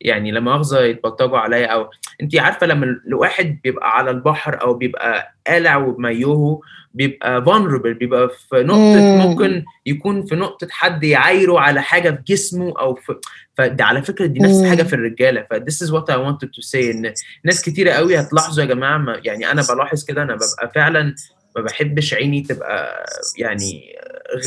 يعني 0.01 0.31
لما 0.31 0.51
مؤاخذة 0.55 0.79
يتبطجوا 0.81 1.37
عليا 1.37 1.65
أو 1.67 1.89
أنت 2.21 2.35
عارفة 2.35 2.67
لما 2.67 2.85
الواحد 3.07 3.59
بيبقى 3.63 3.97
على 3.97 4.11
البحر 4.11 4.61
أو 4.61 4.73
بيبقى 4.73 5.35
قالع 5.47 5.77
وبمايوه 5.77 6.61
بيبقى 6.93 7.45
vulnerable 7.45 7.87
بيبقى 7.97 8.29
في 8.49 8.55
نقطة 8.63 8.99
مم. 9.01 9.17
ممكن 9.17 9.63
يكون 9.85 10.25
في 10.25 10.35
نقطة 10.35 10.67
حد 10.71 11.03
يعايره 11.03 11.59
على 11.59 11.81
حاجة 11.81 12.09
في 12.11 12.21
جسمه 12.33 12.73
أو 12.79 12.95
في 12.95 13.15
فدي 13.57 13.83
على 13.83 14.01
فكرة 14.01 14.25
دي 14.25 14.39
نفس 14.39 14.55
مم. 14.61 14.69
حاجة 14.69 14.83
في 14.83 14.93
الرجالة 14.93 15.47
ف 15.49 15.53
this 15.53 15.87
is 15.87 15.91
what 15.91 16.13
I 16.15 16.17
wanted 16.17 16.49
to 16.49 16.61
say 16.71 16.75
إن 16.95 17.13
ناس 17.43 17.61
كتيرة 17.61 17.91
قوي 17.91 18.19
هتلاحظوا 18.19 18.63
يا 18.63 18.69
جماعة 18.69 18.97
ما 18.97 19.21
يعني 19.23 19.51
أنا 19.51 19.63
بلاحظ 19.73 20.03
كده 20.05 20.23
أنا 20.23 20.35
ببقى 20.35 20.71
فعلا 20.75 21.15
ما 21.55 21.61
بحبش 21.61 22.13
عيني 22.13 22.41
تبقى 22.41 23.05
يعني 23.37 23.95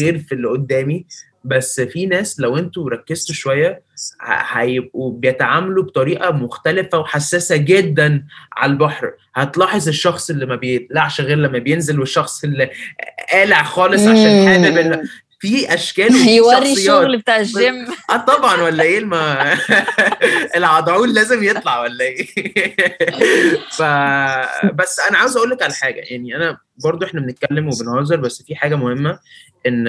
غير 0.01 0.19
في 0.19 0.33
اللي 0.35 0.49
قدامي. 0.49 1.07
بس 1.45 1.81
في 1.81 2.07
ناس 2.07 2.41
لو 2.41 2.59
أنتوا 2.59 2.91
ركزتوا 2.91 3.35
شوية 3.35 3.83
هيبقوا 4.53 5.13
بيتعاملوا 5.13 5.85
بطريقة 5.85 6.31
مختلفة 6.31 6.99
وحساسة 6.99 7.57
جدا 7.57 8.25
على 8.53 8.73
البحر. 8.73 9.13
هتلاحظ 9.35 9.89
الشخص 9.89 10.31
اللي 10.31 10.47
ما 10.47 10.57
بيقلعش 10.57 11.21
غير 11.21 11.37
لما 11.37 11.59
بينزل 11.59 12.01
والشخص 12.01 12.45
اللي 12.45 12.71
قالع 13.33 13.63
خالص 13.63 14.03
عشان 14.03 14.49
حابب 14.49 15.03
في 15.41 15.75
أشكال 15.75 16.07
وفي 16.07 16.31
يوري 16.37 16.57
شخصيات. 16.57 16.79
الشغل 16.79 17.19
بتاع 17.19 17.37
الجيم. 17.37 17.87
آه 18.11 18.17
طبعا 18.17 18.63
ولا 18.63 18.83
إيه 18.83 18.99
الما 18.99 19.55
العضعون 20.57 21.15
لازم 21.15 21.43
يطلع 21.45 21.81
ولا 21.81 22.05
إيه؟ 22.05 22.27
ف 23.79 23.83
بس 24.75 25.01
أنا 25.11 25.19
عاوز 25.19 25.37
أقول 25.37 25.51
لك 25.51 25.63
على 25.63 25.75
حاجة. 25.75 26.01
يعني 26.11 26.37
أنا 26.37 26.59
برضو 26.85 27.07
إحنا 27.07 27.21
بنتكلم 27.21 27.69
وبنهزر 27.69 28.17
بس 28.17 28.43
في 28.43 28.57
حاجة 28.57 28.75
مهمة 28.75 29.19
إن 29.67 29.89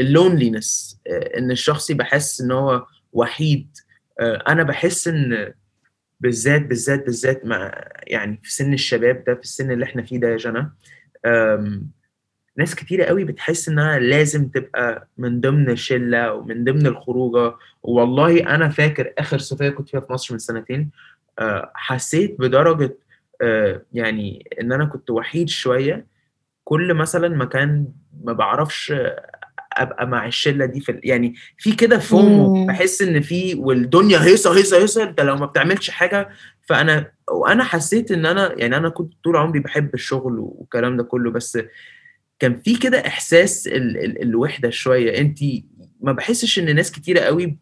ال 0.00 0.09
loneliness 0.09 0.98
إن 1.36 1.50
الشخص 1.50 1.90
يبقى 1.90 2.06
حاسس 2.06 2.40
إن 2.40 2.52
هو 2.52 2.86
وحيد. 3.12 3.68
آه، 4.20 4.42
أنا 4.48 4.62
بحس 4.62 5.08
إن 5.08 5.52
بالذات 6.20 6.62
بالذات 6.62 7.04
بالذات 7.06 7.46
مع 7.46 7.84
يعني 8.06 8.40
في 8.42 8.52
سن 8.52 8.72
الشباب 8.72 9.24
ده 9.26 9.34
في 9.34 9.40
السن 9.40 9.70
اللي 9.70 9.84
إحنا 9.84 10.02
فيه 10.02 10.18
ده 10.18 10.28
يا 10.28 10.36
جنى 10.36 10.70
ناس 12.56 12.74
كتيرة 12.74 13.04
قوي 13.04 13.24
بتحس 13.24 13.68
إنها 13.68 13.98
لازم 13.98 14.48
تبقى 14.48 15.08
من 15.18 15.40
ضمن 15.40 15.70
الشلة 15.70 16.32
ومن 16.32 16.64
ضمن 16.64 16.86
الخروجة. 16.86 17.54
والله 17.82 18.54
أنا 18.54 18.68
فاكر 18.68 19.12
آخر 19.18 19.38
صيفية 19.38 19.68
كنت 19.68 19.88
فيها 19.88 20.00
في 20.00 20.12
مصر 20.12 20.34
من 20.34 20.38
سنتين 20.38 20.90
آه، 21.38 21.70
حسيت 21.74 22.36
بدرجة 22.38 22.96
آه، 23.42 23.82
يعني 23.92 24.48
إن 24.60 24.72
أنا 24.72 24.84
كنت 24.84 25.10
وحيد 25.10 25.48
شوية. 25.48 26.06
كل 26.64 26.94
مثلا 26.94 27.28
مكان 27.28 27.86
ما 28.24 28.32
بعرفش 28.32 28.92
أبقى 29.72 30.06
مع 30.06 30.26
الشلة 30.26 30.66
دي 30.66 30.80
في 30.80 31.00
يعني 31.04 31.34
في 31.58 31.72
كده 31.72 31.98
فومو. 31.98 32.66
بحس 32.66 33.02
إن 33.02 33.20
في 33.20 33.54
والدنيا 33.54 34.18
هيصة 34.24 34.56
هيصة 34.56 34.76
هيصة 34.82 35.02
أنت 35.02 35.20
لو 35.20 35.36
ما 35.36 35.46
بتعملش 35.46 35.90
حاجة. 35.90 36.28
فأنا 36.62 37.10
وأنا 37.30 37.64
حسيت 37.64 38.10
إن 38.10 38.26
أنا 38.26 38.54
يعني 38.56 38.76
أنا 38.76 38.88
كنت 38.88 39.12
طول 39.24 39.36
عمري 39.36 39.60
بحب 39.60 39.94
الشغل 39.94 40.38
والكلام 40.38 40.96
ده 40.96 41.02
كله. 41.02 41.30
بس 41.30 41.58
كان 42.44 42.60
في 42.60 42.76
كده 42.76 43.06
إحساس 43.06 43.66
ال 43.66 44.04
ال 44.04 44.22
الوحدة 44.22 44.70
شوية. 44.70 45.18
أنت 45.18 45.38
ما 46.00 46.12
بحسش 46.12 46.58
إن 46.58 46.74
ناس 46.74 46.92
كتيرة 46.92 47.20
قوي 47.20 47.58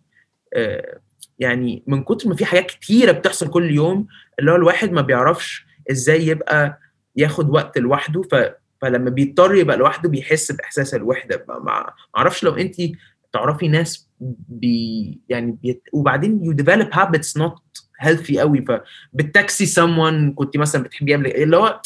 آه، 0.54 1.00
يعني 1.38 1.82
من 1.86 2.02
كتر 2.04 2.28
ما 2.28 2.34
في 2.34 2.44
حاجات 2.44 2.66
كتيرة 2.66 3.12
بتحصل 3.12 3.50
كل 3.50 3.70
يوم 3.70 4.06
اللي 4.38 4.50
هو 4.50 4.56
الواحد 4.56 4.92
ما 4.92 5.00
بيعرفش 5.00 5.66
إزاي 5.90 6.26
يبقى 6.26 6.78
ياخد 7.16 7.50
وقت 7.50 7.78
لوحده 7.78 8.22
ف 8.22 8.34
فلما 8.82 9.10
بيضطر 9.10 9.54
يبقى 9.54 9.76
لوحده 9.76 10.08
بيحس 10.08 10.52
بإحساس 10.52 10.94
الوحدة. 10.94 11.44
ما 11.48 11.92
أعرفش 12.16 12.44
لو 12.44 12.54
أنت 12.56 12.76
تعرفي 13.32 13.68
ناس 13.68 14.08
بي 14.48 15.20
يعني 15.28 15.58
بيت 15.62 15.82
وبعدين 15.92 16.40
you 16.44 16.62
develop 16.64 16.88
habits 16.94 17.42
not 17.42 17.54
healthy 18.06 18.38
قوي 18.38 18.64
فبتاكسي 19.14 19.66
someone 19.66 20.34
كنت 20.34 20.56
مثلا 20.56 20.82
بتحبيه 20.82 21.16
قبل 21.16 21.26
اللي 21.26 21.56
هو 21.56 21.80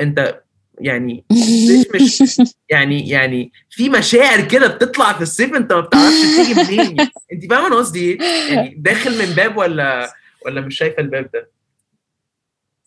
أنت 0.00 0.40
يعني 0.80 1.24
مش 1.94 2.22
مش 2.22 2.54
يعني 2.68 3.08
يعني 3.08 3.52
في 3.70 3.88
مشاعر 3.88 4.48
كده 4.48 4.66
بتطلع 4.66 5.12
في 5.12 5.22
الصيف 5.22 5.54
انت 5.54 5.72
ما 5.72 5.80
بتعرفش 5.80 6.20
تيجي 6.36 6.54
منين 6.54 7.00
انت 7.32 7.50
فاهمة 7.50 7.66
أنا 7.66 7.76
قصدي 7.76 8.00
إيه؟ 8.00 8.18
يعني 8.54 8.74
داخل 8.78 9.18
من 9.18 9.34
باب 9.34 9.56
ولا 9.56 10.12
ولا 10.46 10.60
مش 10.60 10.76
شايفة 10.76 11.02
الباب 11.02 11.30
ده؟ 11.34 11.50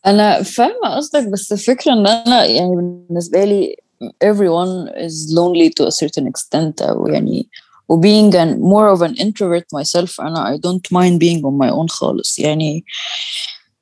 أنا 0.05 0.43
فاهمة 0.43 0.95
قصدك 0.95 1.27
بس 1.27 1.51
الفكرة 1.51 1.93
إن 1.93 2.07
أنا 2.07 2.45
يعني 2.45 2.75
بالنسبة 2.75 3.43
لي 3.43 3.75
everyone 4.03 4.89
is 4.95 5.33
lonely 5.33 5.69
to 5.69 5.85
a 5.85 5.91
certain 5.91 6.27
extent 6.27 6.81
أو 6.81 7.07
يعني 7.07 7.49
و 7.89 8.01
being 8.01 8.33
an 8.33 8.59
more 8.59 8.89
of 8.95 9.01
an 9.01 9.15
introvert 9.15 9.65
myself 9.75 10.19
أنا 10.19 10.55
I 10.55 10.59
don't 10.59 10.91
mind 10.91 11.19
being 11.19 11.41
on 11.43 11.57
my 11.57 11.69
own 11.69 11.87
خالص 11.89 12.39
يعني 12.39 12.85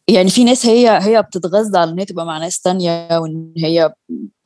يعني 0.09 0.29
في 0.29 0.43
ناس 0.43 0.65
هي 0.65 0.99
هي 1.01 1.21
بتتغذى 1.21 1.77
على 1.77 1.91
إن 1.91 1.99
هي 1.99 2.05
تبقى 2.05 2.25
مع 2.25 2.37
ناس 2.37 2.61
تانية 2.61 3.17
وإن 3.17 3.53
هي 3.57 3.93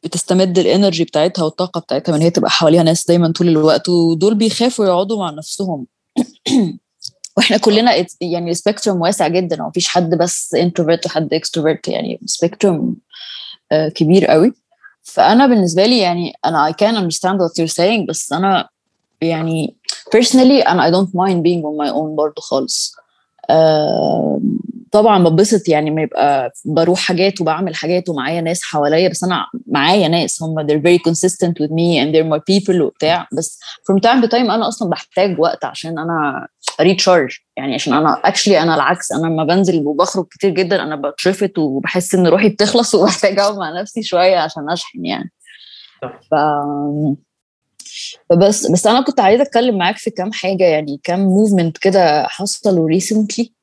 بتستمد 0.04 0.60
ال 0.60 0.66
energy 0.66 1.04
بتاعتها 1.04 1.44
والطاقة 1.44 1.82
بتاعتها 1.82 2.14
من 2.14 2.22
هي 2.22 2.30
تبقى 2.30 2.50
حواليها 2.50 2.84
ناس 2.84 3.08
دايما 3.08 3.32
طول 3.32 3.48
الوقت 3.48 3.90
ودول 3.90 4.36
بيخافوا 4.36 4.86
يقعدوا 4.86 5.20
مع 5.20 5.30
نفسهم. 5.30 5.86
وإحنا 7.38 7.58
كلنا 7.58 8.06
يعني 8.22 8.52
ال 8.52 8.57
spectrum 8.57 9.02
واسع 9.02 9.28
جدا 9.28 9.56
ما 9.56 9.72
فيش 9.74 9.88
حد 9.88 10.10
بس 10.16 10.56
introvert 10.56 11.06
وحد 11.06 11.34
extrovert 11.34 11.88
يعني 11.88 12.20
spectrum 12.26 12.96
كبير 13.96 14.26
قوي. 14.26 14.54
فأنا 15.04 15.48
بالنسبة 15.48 15.86
لي 15.86 16.00
يعني 16.00 16.34
أنا 16.46 16.72
I 16.72 16.74
can 16.74 16.96
understand 16.96 17.38
what 17.38 17.64
you're 17.64 17.74
saying 17.74 18.08
بس 18.10 18.34
أنا 18.34 18.70
يعني 19.22 19.76
personally 20.16 20.68
أنا 20.68 20.90
I 20.90 20.94
don't 20.94 21.10
mind 21.10 21.44
being 21.44 21.64
on 21.64 21.86
my 21.86 21.92
own 21.92 22.16
برضو 22.16 22.42
خالص. 22.42 22.96
طبعا 24.94 25.24
ببسط 25.24 25.70
يعني 25.70 25.92
ما 25.92 26.02
يبقى 26.02 26.52
بروح 26.66 27.00
حاجات 27.00 27.42
وبعمل 27.42 27.76
حاجات 27.76 28.10
ومعايا 28.10 28.42
ناس 28.42 28.64
حواليا 28.64 29.10
بس 29.10 29.24
أنا 29.24 29.46
معايا 29.68 30.08
ناس 30.08 30.44
هم 30.44 30.68
they're 30.68 30.82
very 30.82 31.00
consistent 31.10 31.54
with 31.64 31.70
me 31.72 32.00
and 32.00 32.14
they're 32.14 32.34
my 32.34 32.40
people 32.40 32.82
وبتاع. 32.82 33.28
بس 33.38 33.60
from 33.92 33.96
time 33.96 34.24
to 34.24 34.28
time 34.28 34.36
أنا 34.36 34.68
أصلا 34.68 34.90
بحتاج 34.90 35.40
وقت 35.40 35.66
عشان 35.66 36.00
أنا 36.00 36.48
recharge 36.82 37.38
يعني 37.58 37.74
عشان 37.74 37.94
أنا 37.94 38.22
actually 38.24 38.60
أنا 38.62 38.76
العكس 38.76 39.12
أنا 39.12 39.28
لما 39.28 39.44
بنزل 39.44 39.88
وبخرج 39.88 40.26
كتير 40.32 40.50
جدا 40.50 40.84
أنا 40.84 40.96
بترفت 40.96 41.58
وبحس 41.58 42.16
إن 42.16 42.28
روحي 42.28 42.50
بتخلص 42.50 42.96
وبحتاج 42.96 43.40
أقعد 43.40 43.58
مع 43.58 43.82
نفسي 43.82 44.04
شوية 44.04 44.38
عشان 44.38 44.70
أشحن 44.70 45.06
يعني. 45.06 45.32
ف 46.02 46.36
فبس 48.30 48.72
بس 48.72 48.88
أنا 48.88 49.02
كنت 49.02 49.20
عايزة 49.20 49.44
أتكلم 49.44 49.78
معاك 49.78 49.98
في 49.98 50.10
كام 50.10 50.32
حاجة 50.32 50.64
يعني 50.64 51.00
كام 51.04 51.20
movement 51.20 51.78
كده 51.78 52.24
حصلوا 52.28 52.88
recently 52.88 53.54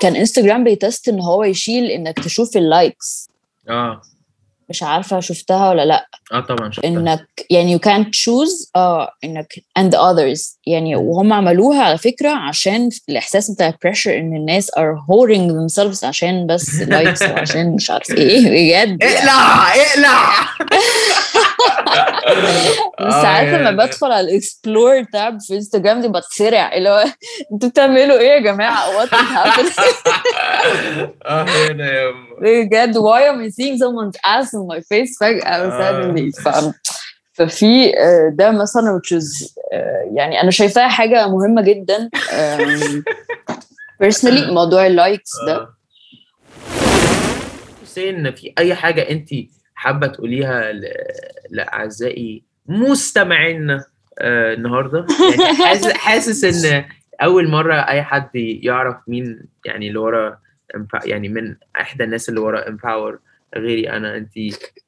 كان 0.00 0.16
انستجرام 0.16 0.64
بي 0.64 0.79
test 0.79 1.08
إن 1.08 1.20
هو 1.20 1.44
يشيل 1.44 1.84
إنك 1.84 2.18
تشوف 2.18 2.56
ال 2.56 2.68
likes 2.68 3.30
آه. 3.68 4.00
مش 4.68 4.82
عارفة 4.82 5.20
شفتها 5.20 5.70
ولا 5.70 5.84
لأ. 5.84 6.06
آه 6.32 6.40
طبعا 6.40 6.70
شفتها. 6.70 6.88
إنك 6.88 7.26
يعني 7.50 7.78
you 7.78 7.80
can't 7.80 8.06
choose 8.06 8.70
آه 8.76 9.10
إنك 9.24 9.54
and 9.78 9.82
the 9.92 9.96
others. 9.98 10.56
يعني 10.66 10.96
وهم 10.96 11.32
عملوها 11.32 11.82
على 11.82 11.98
فكرة 11.98 12.30
عشان 12.30 12.88
الإحساس 13.08 13.50
بتاع 13.50 13.70
pressure 13.70 14.06
إن 14.06 14.36
الناس 14.36 14.70
are 14.70 14.96
whoring 15.08 15.50
themselves 15.52 16.04
عشان 16.04 16.46
بس 16.46 16.74
likes 16.74 17.22
وعشان 17.30 17.72
مش 17.74 17.90
عارف 17.90 18.10
إيه 18.10 18.40
بجد 18.40 19.02
يعني. 19.02 19.18
اقلع. 19.18 19.74
اقلع 19.74 20.48
بس 20.72 20.78
آه، 21.35 21.35
ساعات 23.10 23.46
لما 23.48 23.56
يعني- 23.64 23.76
بدخل 23.76 24.12
على 24.12 24.20
ال 24.30 24.39
explore 24.39 25.02
tab 25.12 25.40
في 25.40 25.54
انستجرام 25.54 26.00
دي 26.00 26.08
بتسرع 26.08 26.72
اللي 26.74 26.88
هو 26.88 27.04
أنتوا 27.52 27.68
بتعملوا 27.68 28.18
إيه 28.18 28.28
يا 28.28 28.38
جماعة 28.38 28.96
what 28.96 29.08
آه 31.26 31.42
هنا 31.42 31.92
يا. 31.92 32.12
بجد 32.40 32.98
why 32.98 33.20
am 33.30 33.38
I 33.46 33.50
seeing 33.50 33.76
someone's 33.78 34.16
ass 34.26 34.48
on 34.54 34.66
my 34.76 34.80
face 34.80 35.18
فجأة 35.20 35.48
آه. 35.48 35.80
suddenly. 35.80 36.30
ففي 37.32 37.98
آه، 37.98 38.30
ده 38.34 38.50
مثلا 38.50 39.00
which 39.00 39.16
is 39.18 39.52
آه، 39.72 40.10
يعني 40.14 40.40
أنا 40.40 40.50
شايفاها 40.50 40.88
حاجة 40.88 41.28
مهمة 41.28 41.62
جدا 41.62 42.10
personally 44.02 44.50
موضوع 44.50 44.86
ال 44.86 44.93
likes 44.93 45.30
ده 45.46 45.54
آه. 45.56 45.76
سي 47.84 48.10
إن 48.10 48.30
في 48.34 48.52
أي 48.58 48.74
حاجة 48.74 49.10
انت 49.10 49.28
حابة 49.76 50.06
تقوليها 50.06 50.72
لأعزائي 51.50 52.42
مستمعينا 52.66 53.84
آه 54.18 54.54
النهارده؟ 54.54 55.06
يعني 55.30 55.54
حاسس 55.54 55.92
حاسس 56.06 56.64
إن 56.64 56.84
أول 57.22 57.48
مرة 57.48 57.74
أي 57.74 58.02
حد 58.02 58.30
يعرف 58.34 58.96
مين 59.08 59.48
يعني 59.64 59.88
اللي 59.88 59.98
ورا 59.98 60.38
يعني 61.04 61.28
من 61.28 61.56
إحدى 61.80 62.04
الناس 62.04 62.28
اللي 62.28 62.40
ورا 62.40 62.68
Empower 62.68 63.18
غيري 63.56 63.90
أنا 63.90 64.16
أنت 64.16 64.32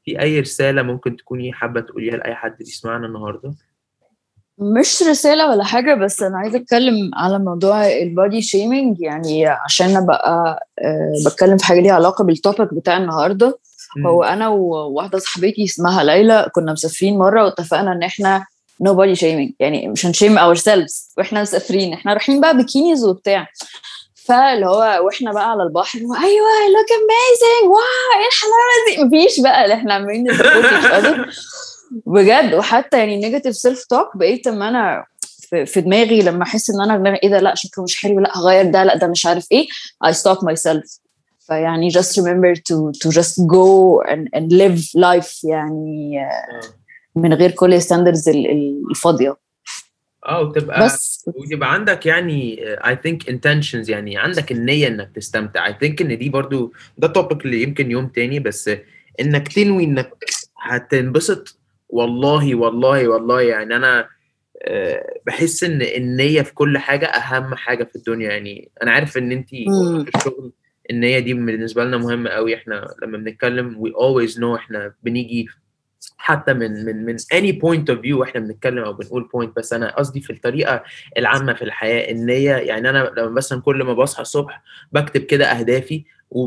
في 0.04 0.20
أي 0.20 0.40
رسالة 0.40 0.82
ممكن 0.82 1.16
تكوني 1.16 1.52
حابة 1.52 1.80
تقوليها 1.80 2.16
لأي 2.16 2.34
حد 2.34 2.56
بيسمعنا 2.58 3.06
النهارده؟ 3.06 3.54
مش 4.58 5.02
رسالة 5.02 5.50
ولا 5.50 5.64
حاجة 5.64 5.94
بس 5.94 6.22
أنا 6.22 6.38
عايزة 6.38 6.58
أتكلم 6.58 7.10
على 7.14 7.38
موضوع 7.38 7.86
ال 7.86 7.97
body 7.97 8.42
shaming 8.42 9.00
يعني 9.00 9.46
عشان 9.46 9.96
أبقى 9.96 10.60
آه، 10.78 11.12
بتكلم 11.26 11.56
في 11.56 11.64
حاجة 11.64 11.80
ليها 11.80 11.92
علاقة 11.92 12.24
بال 12.24 12.38
topic 12.38 12.74
بتاع 12.74 12.96
النهاردة. 12.96 13.58
هو 14.06 14.22
أنا 14.22 14.48
وواحدة 14.48 15.18
صاحبتي 15.18 15.64
اسمها 15.64 16.04
ليلى 16.04 16.46
كنا 16.54 16.72
مسافرين 16.72 17.18
مرة 17.18 17.44
واتفقنا 17.44 17.92
إن 17.92 18.02
إحنا 18.02 18.46
no 18.80 18.94
body 18.94 19.14
shaming 19.14 19.52
يعني 19.60 19.88
مش 19.88 20.06
هن 20.06 20.38
shame 20.38 20.54
ourselves 20.54 21.12
وإحنا 21.18 21.42
مسافرين 21.42 21.92
إحنا 21.92 22.12
رايحين 22.12 22.40
بقى 22.40 22.56
بكينيز 22.56 23.04
وبتاع. 23.04 23.48
فاللي 24.14 24.66
هو 24.66 25.00
وإحنا 25.06 25.32
بقى 25.32 25.50
على 25.50 25.62
البحر 25.62 25.98
أيوه 25.98 26.48
look 26.74 26.90
amazing 26.92 27.64
wow 27.64 28.20
إيه 28.20 28.28
الحلاوة 28.28 29.08
دي؟ 29.10 29.16
مفيش 29.18 29.40
بقى 29.40 29.64
اللي 29.64 29.74
إحنا 29.74 29.94
عاملين 29.94 30.26
بجد 32.06 32.54
وحتى 32.54 32.98
يعني 32.98 33.16
negative 33.16 33.56
self 33.56 33.84
talk 33.84 34.16
بقيت 34.16 34.46
اما 34.46 34.68
أنا 34.68 35.04
في 35.66 35.80
دماغي 35.80 36.22
لما 36.22 36.42
أحس 36.42 36.70
إن 36.70 36.80
أنا 36.80 36.96
دماغي 36.96 37.18
إيه 37.22 37.28
ده؟ 37.30 37.38
لأ 37.40 37.54
شكله 37.54 37.84
مش 37.84 38.02
حلو 38.02 38.20
لأ 38.20 38.38
هغير 38.38 38.70
ده 38.70 38.84
لأ 38.84 38.96
ده 38.96 39.06
مش 39.06 39.26
عارف 39.26 39.46
إيه 39.52 39.66
I 40.04 40.08
stop 40.12 40.38
myself. 40.38 40.98
فيعني 41.48 41.90
just 41.90 42.16
remember 42.20 42.54
to 42.54 42.92
to 43.02 43.10
just 43.10 43.36
go 43.46 44.02
and, 44.02 44.28
and 44.36 44.52
live 44.52 44.80
life 44.96 45.44
يعني 45.44 46.18
من 47.16 47.34
غير 47.34 47.50
كل 47.50 47.74
ال 47.74 47.80
standards 47.80 48.28
الفاضية. 48.90 49.36
آه 50.26 50.40
وتبقى 50.40 50.84
بس. 50.84 51.30
ويبقى 51.36 51.72
عندك 51.72 52.06
يعني 52.06 52.60
I 52.80 52.94
think 52.94 53.32
intentions 53.32 53.88
يعني 53.88 54.18
عندك 54.18 54.52
النية 54.52 54.88
إنك 54.88 55.10
تستمتع. 55.14 55.72
I 55.72 55.74
think 55.74 56.00
إن 56.00 56.18
دي 56.18 56.28
برضو 56.28 56.72
ده 56.98 57.08
topic 57.08 57.44
اللي 57.44 57.62
يمكن 57.62 57.90
يوم 57.90 58.08
تاني 58.08 58.40
بس 58.40 58.70
إنك 59.20 59.48
تنوي 59.48 59.84
إنك 59.84 60.10
هتنبسط. 60.58 61.58
والله 61.88 62.54
والله 62.54 63.08
والله 63.08 63.40
يعني 63.40 63.76
أنا 63.76 64.08
بحس 65.26 65.64
إن 65.64 65.82
النية 65.82 66.42
في 66.42 66.54
كل 66.54 66.78
حاجة 66.78 67.06
أهم 67.06 67.54
حاجة 67.54 67.84
في 67.84 67.96
الدنيا 67.96 68.30
يعني. 68.30 68.70
أنا 68.82 68.92
عارف 68.92 69.18
إن 69.18 69.32
انت 69.32 69.48
في 69.48 70.10
الشغل 70.16 70.52
النية 70.90 71.18
دي 71.18 71.34
بالنسبة 71.34 71.84
لنا 71.84 71.96
مهمة 71.96 72.30
قوي 72.30 72.54
إحنا 72.54 72.94
لما 73.02 73.18
بنتكلم 73.18 73.82
we 73.84 73.90
always 73.90 74.34
know 74.38 74.44
إحنا 74.56 74.94
بنيجي 75.02 75.46
حتى 76.18 76.52
من 76.52 76.84
من 76.84 77.04
من 77.04 77.16
any 77.18 77.52
point 77.52 77.94
of 77.94 77.98
view 78.02 78.12
وإحنا 78.12 78.40
بنتكلم 78.40 78.78
أو 78.78 78.92
بنقول 78.92 79.28
point. 79.36 79.48
بس 79.56 79.72
أنا 79.72 79.96
قصدي 79.96 80.20
في 80.20 80.30
الطريقة 80.32 80.82
العامة 81.18 81.52
في 81.52 81.62
الحياة 81.62 82.12
النيه 82.12 82.50
يعني 82.56 82.90
أنا 82.90 83.12
لما 83.16 83.30
مثلا 83.30 83.60
كل 83.60 83.82
ما 83.82 83.92
بصحى 83.92 84.22
الصبح 84.22 84.62
بكتب 84.92 85.20
كده 85.20 85.46
أهدافي 85.46 86.04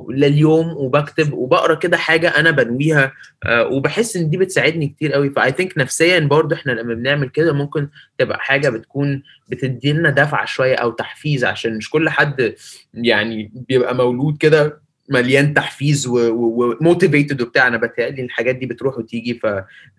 لليوم 0.10 0.68
وبكتب 0.78 1.34
وبقرأ 1.34 1.76
كده 1.76 1.98
حاجة 1.98 2.28
أنا 2.30 2.52
بنويها 2.52 3.12
أه 3.46 3.68
وبحس 3.68 4.16
إن 4.16 4.30
دي 4.30 4.38
بتساعدني 4.38 4.88
كتير 4.88 5.14
قوي 5.14 5.30
فاي 5.30 5.52
ثينك 5.52 5.78
نفسيا 5.78 6.20
برضو 6.20 6.56
إحنا 6.56 6.72
لما 6.72 6.94
بنعمل 6.94 7.30
كده 7.30 7.54
ممكن 7.54 7.88
تبقى 8.18 8.40
حاجة 8.40 8.70
بتكون 8.70 9.24
بتدي 9.50 9.94
لنا 9.94 10.10
دفعة 10.10 10.46
شوية 10.46 10.76
أو 10.76 10.92
تحفيز 10.92 11.44
عشان 11.46 11.78
مش 11.78 11.90
كل 11.90 12.10
حد 12.10 12.56
يعني 12.94 13.52
بيبقى 13.70 13.96
مولود 13.96 14.38
كده 14.38 14.82
مليان 15.10 15.54
تحفيز 15.54 16.08
و 16.08 16.21
motivated 16.21 17.42
وبتاع. 17.42 17.68
أنا 17.68 17.78
بتهيألي 17.78 18.22
الحاجات 18.22 18.56
دي 18.56 18.66
بتروح 18.66 18.98
وتيجي 18.98 19.34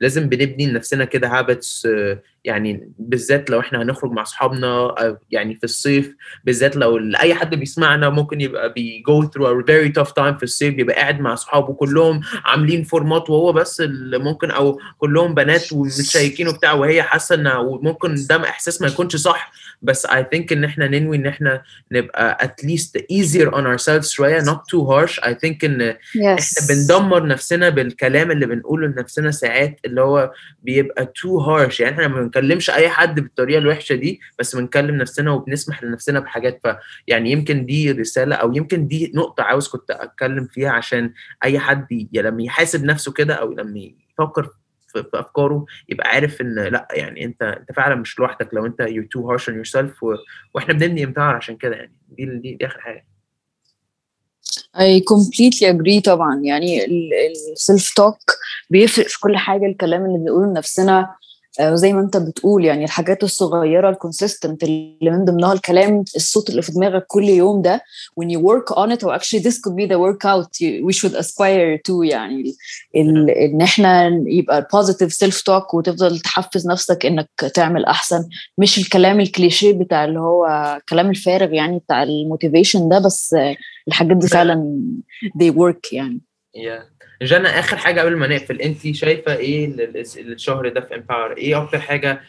فلازم 0.01 0.29
بنبني 0.29 0.67
لنفسنا 0.67 1.05
كده 1.05 1.29
habits 1.29 1.89
يعني 2.45 2.93
بالذات 2.99 3.51
لو 3.51 3.61
إحنا 3.61 3.83
هنخرج 3.83 4.11
مع 4.11 4.23
أصحابنا 4.23 4.95
يعني 5.31 5.55
في 5.55 5.65
الصيف 5.65 6.15
بالذات 6.45 6.77
لو 6.77 6.99
أي 7.21 7.35
حد 7.35 7.55
بيسمعنا 7.55 8.09
ممكن 8.11 8.41
يبقى 8.41 8.73
بي 8.73 9.03
go 9.11 9.25
through 9.27 9.47
a 9.47 9.65
very 9.67 10.03
tough 10.03 10.11
time 10.11 10.37
في 10.37 10.43
الصيف 10.43 10.75
بيبقى 10.75 10.97
قاعد 10.97 11.21
مع 11.21 11.33
أصحابه 11.33 11.75
كلهم 11.75 12.21
عاملين 12.45 12.83
فورمات 12.85 13.31
وهو 13.31 13.53
بس 13.53 13.81
اللي 13.81 14.19
ممكن 14.19 14.51
أو 14.51 14.81
كلهم 14.99 15.35
بنات 15.35 15.73
ومتشيكين 15.73 16.49
وبتاع 16.49 16.73
وهي 16.73 17.03
حاسة 17.03 17.35
ان 17.35 17.47
وممكن 17.47 18.15
ده 18.29 18.43
إحساس 18.49 18.83
ما 18.83 18.89
يكونش 18.89 19.17
صح. 19.17 19.53
بس 19.83 20.07
I 20.07 20.11
think 20.35 20.53
إن 20.53 20.65
إحنا 20.65 20.89
ننوي 20.89 21.17
إن 21.17 21.27
إحنا 21.27 21.63
نبقى 21.93 22.39
at 22.43 22.65
least 22.67 23.01
easier 23.13 23.51
on 23.51 23.65
ourselves 23.67 24.07
شوية 24.11 24.41
not 24.41 24.59
too 24.73 24.85
harsh. 24.87 25.19
I 25.21 25.29
think 25.35 25.65
إن 25.65 25.93
yes. 25.93 26.27
إحنا 26.27 26.67
بندمر 26.69 27.27
نفسنا 27.27 27.69
بالكلام 27.69 28.31
اللي 28.31 28.47
بنقوله 28.47 28.87
لنفسنا 28.87 29.31
ساعات 29.31 29.81
اللي 29.85 30.01
هو 30.01 30.33
بيبقى 30.63 31.13
too 31.19 31.47
harsh. 31.47 31.81
يعني 31.81 31.93
إحنا 31.95 32.09
بنكلمش 32.41 32.71
أي 32.71 32.89
حد 32.89 33.21
بالطريقة 33.21 33.59
الوحشة 33.59 33.95
دي 33.95 34.21
بس 34.39 34.57
بنكلم 34.57 34.97
نفسنا 34.97 35.31
وبنسمح 35.33 35.83
لنفسنا 35.85 36.21
بحاجات. 36.21 36.61
ف 36.65 36.69
يعني 37.07 37.31
يمكن 37.33 37.67
دي 37.67 37.93
رسالة 37.93 38.37
أو 38.37 38.53
يمكن 38.53 38.87
دي 38.87 39.13
نقطة 39.15 39.43
عاوز 39.43 39.69
كنت 39.69 39.91
أتكلم 39.91 40.47
فيها 40.47 40.71
عشان 40.71 41.13
أي 41.45 41.59
حد 41.59 42.07
لما 42.13 42.43
يحاسب 42.43 42.85
نفسه 42.85 43.13
كده 43.13 43.35
أو 43.35 43.53
لما 43.53 43.81
يفكر 44.13 44.51
في 44.93 45.05
أفكاره 45.15 45.67
يبقى 45.89 46.09
عارف 46.09 46.41
إن 46.41 46.55
لأ 46.55 46.89
يعني 46.93 47.25
أنت 47.25 47.43
أنت 47.43 47.73
فعلا 47.77 47.95
مش 47.95 48.19
لوحدك 48.19 48.55
لو 48.55 48.67
أنت 48.67 48.83
you're 48.83 49.19
too 49.19 49.23
harsh 49.23 49.45
on 49.47 49.57
yourself 49.57 50.03
و... 50.03 50.15
وإحنا 50.55 50.75
بنبني 50.75 51.05
امتار 51.05 51.35
عشان 51.37 51.57
كده 51.57 51.77
يعني. 51.77 51.93
دي 52.09 52.25
دي, 52.25 52.55
دي 52.55 52.67
آخر 52.67 52.81
حاجة. 52.81 53.07
I 54.77 55.01
completely 55.13 55.67
agree 55.73 56.03
طبعا. 56.05 56.41
يعني 56.45 56.85
ال 57.53 57.61
self 57.61 57.95
talk 57.95 58.17
بيفرق 58.71 59.07
في 59.07 59.21
كل 59.21 59.37
حاجة. 59.37 59.67
الكلام 59.67 60.05
اللي 60.07 60.19
بنقوله 60.19 60.47
لنفسنا 60.47 61.15
وزي 61.61 61.93
ما 61.93 62.01
انت 62.01 62.17
بتقول 62.17 62.65
يعني 62.65 62.85
الحاجات 62.85 63.23
الصغيرة 63.23 63.91
ال 63.91 63.97
consistent 63.97 64.63
اللي 64.63 65.11
من 65.11 65.25
ضمنها 65.25 65.53
الكلام 65.53 66.05
الصوت 66.17 66.51
اللي 66.51 66.63
في 66.63 66.73
دماغك 66.73 67.05
كل 67.07 67.25
يوم 67.25 67.63
ده 67.63 67.83
when 68.21 68.27
you 68.29 68.39
work 68.41 68.75
on 68.77 68.91
it 68.97 69.03
or 69.05 69.13
actually 69.19 69.43
this 69.43 69.59
could 69.59 69.77
be 69.77 69.87
the 69.87 69.99
workout 69.99 70.49
we 70.87 70.93
should 70.93 71.15
aspire 71.15 71.79
to 71.89 72.03
يعني 72.03 72.55
ال, 72.97 73.31
إن 73.31 73.61
إحنا 73.61 74.23
يبقى 74.27 74.69
positive 74.77 75.11
self 75.27 75.37
talk 75.39 75.75
وتفضل 75.75 76.19
تحفز 76.19 76.67
نفسك 76.67 77.07
إنك 77.07 77.29
تعمل 77.55 77.85
أحسن. 77.85 78.29
مش 78.59 78.79
الكلام 78.79 79.21
الكليشيه 79.21 79.73
بتاع 79.73 80.05
اللي 80.05 80.21
هو 80.21 80.47
الكلام 80.81 81.11
الفارغ 81.11 81.53
يعني 81.53 81.79
بتاع 81.79 82.03
ال 82.03 82.10
motivation 82.10 82.89
ده 82.89 82.99
بس 82.99 83.37
الحاجات 83.89 84.17
دي 84.17 84.27
فعلا 84.29 84.81
they 85.43 85.53
work 85.55 85.93
يعني. 85.93 86.21
Yeah. 86.57 86.92
جانا 87.25 87.59
آخر 87.59 87.77
حاجة 87.77 88.01
قبل 88.01 88.17
ما 88.17 88.27
نقفل. 88.27 88.61
انت 88.61 88.95
شايفة 88.95 89.37
إيه 89.37 89.75
الشهر 90.19 90.69
ده 90.69 90.81
في 90.81 90.95
Empower 90.95 91.33
إيه 91.37 91.63
أكتر 91.63 91.81
حاجة 91.81 92.21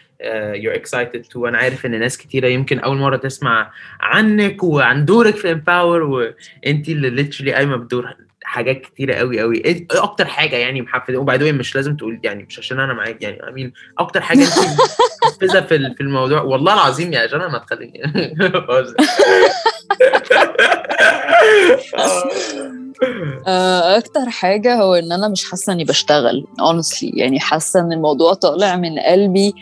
you're 0.53 0.75
excited 0.75 1.21
to 1.21 1.47
أنا 1.47 1.57
عارف 1.57 1.85
إن 1.85 1.99
ناس 1.99 2.17
كتيرة 2.17 2.47
يمكن 2.47 2.79
أول 2.79 2.97
مرة 2.97 3.17
تسمع 3.17 3.71
عنك 4.01 4.63
وعن 4.63 5.05
دورك 5.05 5.35
في 5.35 5.51
Empower 5.51 6.01
وانت 6.03 6.89
اللي 6.89 7.09
literally 7.09 7.53
قايمة 7.53 7.75
بدور 7.75 8.13
حاجات 8.43 8.81
كتيرة 8.81 9.13
قوي 9.13 9.39
قوي 9.39 9.57
إيه 9.65 9.87
أكتر 9.91 10.25
حاجة 10.25 10.55
يعني 10.55 10.81
محفزة؟ 10.81 11.17
وبعد 11.17 11.43
مش 11.43 11.75
لازم 11.75 11.95
تقول 11.95 12.19
يعني 12.23 12.43
مش 12.43 12.59
عشان 12.59 12.79
أنا 12.79 12.93
معاك 12.93 13.21
يعني 13.21 13.47
امين 13.49 13.73
أكتر 13.99 14.21
حاجة 14.21 14.39
انت 14.39 14.49
محفزة 15.23 15.61
في 15.61 15.93
في 15.97 16.01
الموضوع؟ 16.01 16.41
والله 16.41 16.73
العظيم 16.73 17.13
يا 17.13 17.25
جانا 17.27 17.47
ما 17.47 17.57
تخليني. 17.57 18.01
أكتر 23.97 24.29
حاجة 24.29 24.75
هو 24.75 24.93
إن 24.95 25.11
أنا 25.11 25.27
مش 25.27 25.43
حاسة 25.51 25.73
إني 25.73 25.83
بشتغل 25.83 26.45
honestly. 26.61 27.11
يعني 27.13 27.39
حاسة 27.39 27.79
إن 27.79 27.91
الموضوع 27.91 28.33
طالع 28.33 28.75
من 28.75 28.99
قلبي 28.99 29.53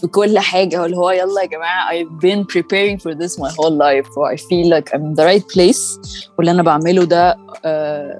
في 0.00 0.06
كل 0.06 0.38
حاجة 0.38 0.84
اللي 0.84 0.96
هو 0.96 1.10
يلا 1.10 1.42
يا 1.42 1.46
جماعة 1.46 1.90
I've 1.90 2.20
been 2.22 2.44
preparing 2.44 2.98
for 3.02 3.14
this 3.14 3.38
my 3.38 3.50
whole 3.50 3.76
life 3.78 4.06
so 4.14 4.24
I 4.24 4.36
feel 4.36 4.68
like 4.76 4.94
I'm 4.94 5.14
the 5.14 5.24
right 5.24 5.46
place. 5.56 6.00
واللي 6.38 6.50
أنا 6.50 6.62
بعمله 6.62 7.04
ده 7.04 7.36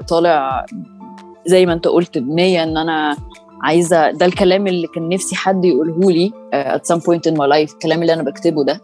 طالع 0.09 0.67
زي 1.47 1.67
ما 1.67 1.73
أنت 1.73 1.89
قلت 1.89 2.19
بنية 2.19 2.63
إن 2.63 2.77
أنا 2.77 3.17
عايزة 3.63 4.11
ده 4.11 4.27
الكلام 4.27 4.67
اللي 4.67 4.87
كان 4.87 5.09
نفسي 5.09 5.37
حد 5.37 5.65
يقوله 5.65 6.11
لي 6.13 6.33
at 6.55 6.81
some 6.95 7.01
point 7.01 7.33
in 7.33 7.35
my 7.37 7.47
life 7.47 7.73
الكلام 7.75 8.03
اللي 8.03 8.13
أنا 8.13 8.23
بكتبه 8.23 8.65
ده. 8.65 8.81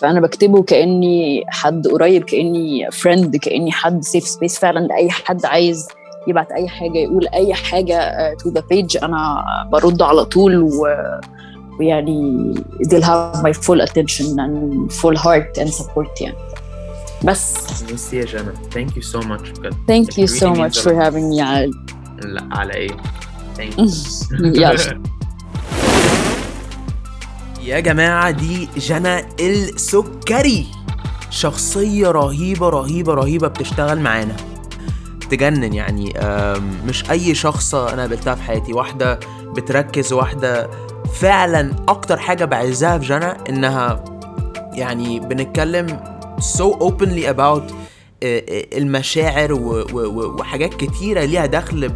فأنا 0.00 0.20
بكتبه 0.20 0.62
كأني 0.62 1.44
حد 1.48 1.86
قريب 1.86 2.24
كأني 2.24 2.90
friend 2.90 3.36
كأني 3.36 3.72
حد 3.72 4.04
safe 4.04 4.24
space 4.28 4.58
فعلا 4.58 4.80
لأي 4.80 5.10
حد 5.10 5.44
عايز 5.46 5.88
يبعت 6.28 6.52
أي 6.52 6.68
حاجة 6.68 6.98
يقول 6.98 7.26
أي 7.34 7.54
حاجة 7.54 8.12
to 8.34 8.48
the 8.50 8.62
page 8.70 8.96
أنا 9.02 9.44
برد 9.72 10.02
على 10.02 10.24
طول 10.24 10.56
و 10.62 10.86
ويعني 11.78 12.54
they'll 12.88 13.02
have 13.02 13.42
my 13.42 13.52
full 13.52 13.80
attention 13.80 14.26
and 14.38 14.92
full 14.92 15.16
heart 15.16 15.58
and 15.62 15.68
support 15.68 16.20
يعني. 16.20 16.36
بس. 17.24 17.54
ميرسي 17.88 18.16
يا 18.16 18.24
جنى. 18.24 18.52
Thank 18.74 18.90
you 18.96 19.02
so 19.02 19.18
much 19.26 19.60
بجد. 19.60 19.74
Thank 19.74 20.08
you 20.18 20.26
so 20.26 20.46
much 20.54 20.78
for 20.82 20.94
having 20.94 21.30
me 21.36 21.40
على 21.40 21.70
لا 22.22 22.48
على 22.52 22.74
إيه؟ 22.74 22.88
Thank 23.58 23.74
you. 23.80 24.44
يلا. 24.44 25.02
يا 27.64 27.80
جماعة 27.80 28.30
دي 28.30 28.68
جنى 28.76 29.20
السكري. 29.40 30.66
شخصية 31.30 32.10
رهيبة 32.10 32.68
رهيبة 32.68 33.14
رهيبة 33.14 33.48
بتشتغل 33.48 34.00
معانا. 34.00 34.36
تجنن 35.30 35.74
يعني 35.74 36.12
مش 36.86 37.10
أي 37.10 37.34
شخصة 37.34 37.92
أنا 37.92 38.02
قابلتها 38.02 38.34
في 38.34 38.42
حياتي. 38.42 38.72
واحدة 38.72 39.20
بتركز 39.44 40.12
واحدة 40.12 40.70
فعلا 41.20 41.76
أكتر 41.88 42.18
حاجة 42.18 42.44
بعزها 42.44 42.98
في 42.98 43.06
جنى 43.06 43.34
إنها 43.48 44.04
يعني 44.72 45.20
بنتكلم 45.20 46.00
so 46.40 46.78
openly 46.88 47.26
about 47.34 47.72
المشاعر 48.22 49.52
وحاجات 50.38 50.74
كتيرة 50.74 51.24
ليها 51.24 51.46
دخل 51.46 51.88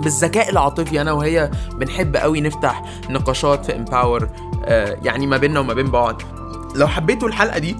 بالذكاء 0.00 0.50
العاطفي. 0.50 1.00
أنا 1.00 1.12
وهي 1.12 1.50
بنحب 1.74 2.16
قوي 2.16 2.40
نفتح 2.40 2.82
نقاشات 3.10 3.66
في 3.66 3.76
Empower 3.76 4.28
يعني 5.02 5.26
ما 5.26 5.36
بيننا 5.36 5.60
وما 5.60 5.74
بين 5.74 5.90
بعض. 5.90 6.22
لو 6.74 6.88
حبيتوا 6.88 7.28
الحلقة 7.28 7.58
دي 7.58 7.76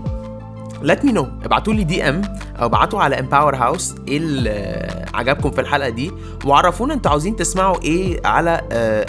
let 0.83 0.98
me 1.07 1.12
know. 1.12 1.27
ابعتوا 1.44 1.72
لي 1.72 1.85
DM 1.85 2.23
أو 2.61 2.66
ابعتوا 2.66 3.01
على 3.01 3.20
Empower 3.21 3.57
House 3.57 3.95
إيه 4.09 4.16
اللي 4.16 5.07
عجبكم 5.14 5.51
في 5.51 5.61
الحلقة 5.61 5.88
دي. 5.88 6.12
وعرفونا 6.44 6.94
أنتوا 6.94 7.11
عاوزين 7.11 7.37
تسمعوا 7.37 7.83
إيه 7.83 8.27
على 8.27 8.51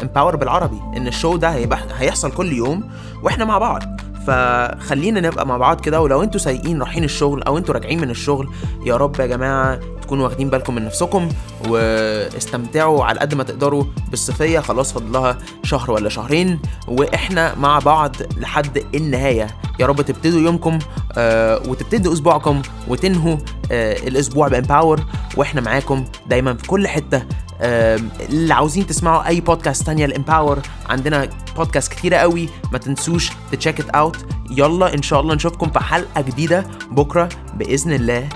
Empower 0.01 0.35
بالعربي. 0.35 0.79
إن 0.97 1.07
ال 1.07 1.13
show 1.13 1.35
ده 1.37 1.49
هيبقى 1.49 1.79
هيحصل 1.97 2.31
كل 2.31 2.53
يوم 2.53 2.89
وإحنا 3.23 3.45
مع 3.45 3.57
بعض. 3.57 3.83
فخلينا 4.27 5.21
نبقى 5.21 5.47
مع 5.47 5.57
بعض 5.57 5.81
كده 5.81 6.01
ولو 6.01 6.23
أنتوا 6.23 6.39
سايقين 6.39 6.81
رايحين 6.81 7.03
الشغل 7.03 7.43
أو 7.43 7.57
أنتوا 7.57 7.73
راجعين 7.73 8.01
من 8.01 8.09
الشغل 8.09 8.49
يا 8.85 8.97
رب 8.97 9.19
يا 9.19 9.25
جماعة 9.25 9.79
تكونوا 10.09 10.27
واخدين 10.27 10.49
بالكم 10.49 10.75
من 10.75 10.85
نفسكم 10.85 11.29
واستمتعوا 11.67 13.05
على 13.05 13.19
قد 13.19 13.33
ما 13.33 13.43
تقدروا 13.43 13.83
بالصيفية. 14.09 14.59
خلاص 14.59 14.93
فاضلها 14.93 15.37
شهر 15.63 15.91
ولا 15.91 16.09
شهرين 16.09 16.59
وإحنا 16.87 17.55
مع 17.55 17.79
بعض 17.79 18.15
لحد 18.37 18.83
النهاية. 18.95 19.47
يا 19.79 19.85
رب 19.85 20.01
تبتدوا 20.01 20.39
يومكم 20.39 20.79
آه 21.17 21.61
وتبتدوا 21.67 22.13
أسبوعكم 22.13 22.61
وتنهوا 22.87 23.37
آه 23.71 23.93
الأسبوع 23.93 24.47
ب 24.47 24.54
Empower. 24.54 25.05
وإحنا 25.37 25.61
معاكم 25.61 26.05
دايما 26.27 26.53
في 26.53 26.67
كل 26.67 26.87
حتة. 26.87 27.23
اللي 27.61 28.53
عاوزين 28.53 28.87
تسمعوا 28.87 29.27
أي 29.27 29.41
بودكاست 29.41 29.85
تانية 29.85 30.05
ال 30.05 30.12
Empower 30.12 30.59
عندنا 30.89 31.29
بودكاست 31.55 31.91
كتيرة 31.91 32.17
قوي. 32.17 32.49
ما 32.71 32.77
تنسوش 32.77 33.31
check 33.51 33.79
it 33.79 33.89
out 33.89 34.17
يلا 34.51 34.93
إن 34.93 35.01
شاء 35.01 35.19
الله 35.21 35.35
نشوفكم 35.35 35.69
في 35.69 35.79
حلقة 35.79 36.21
جديدة 36.21 36.65
بكرة 36.91 37.29
بإذن 37.53 37.93
الله. 37.93 38.29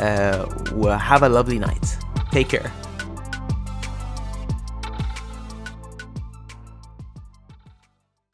Uh, 0.00 0.46
have 0.98 1.22
a 1.22 1.28
lovely 1.28 1.58
night. 1.58 1.96
Take 2.30 2.48
care 2.48 2.72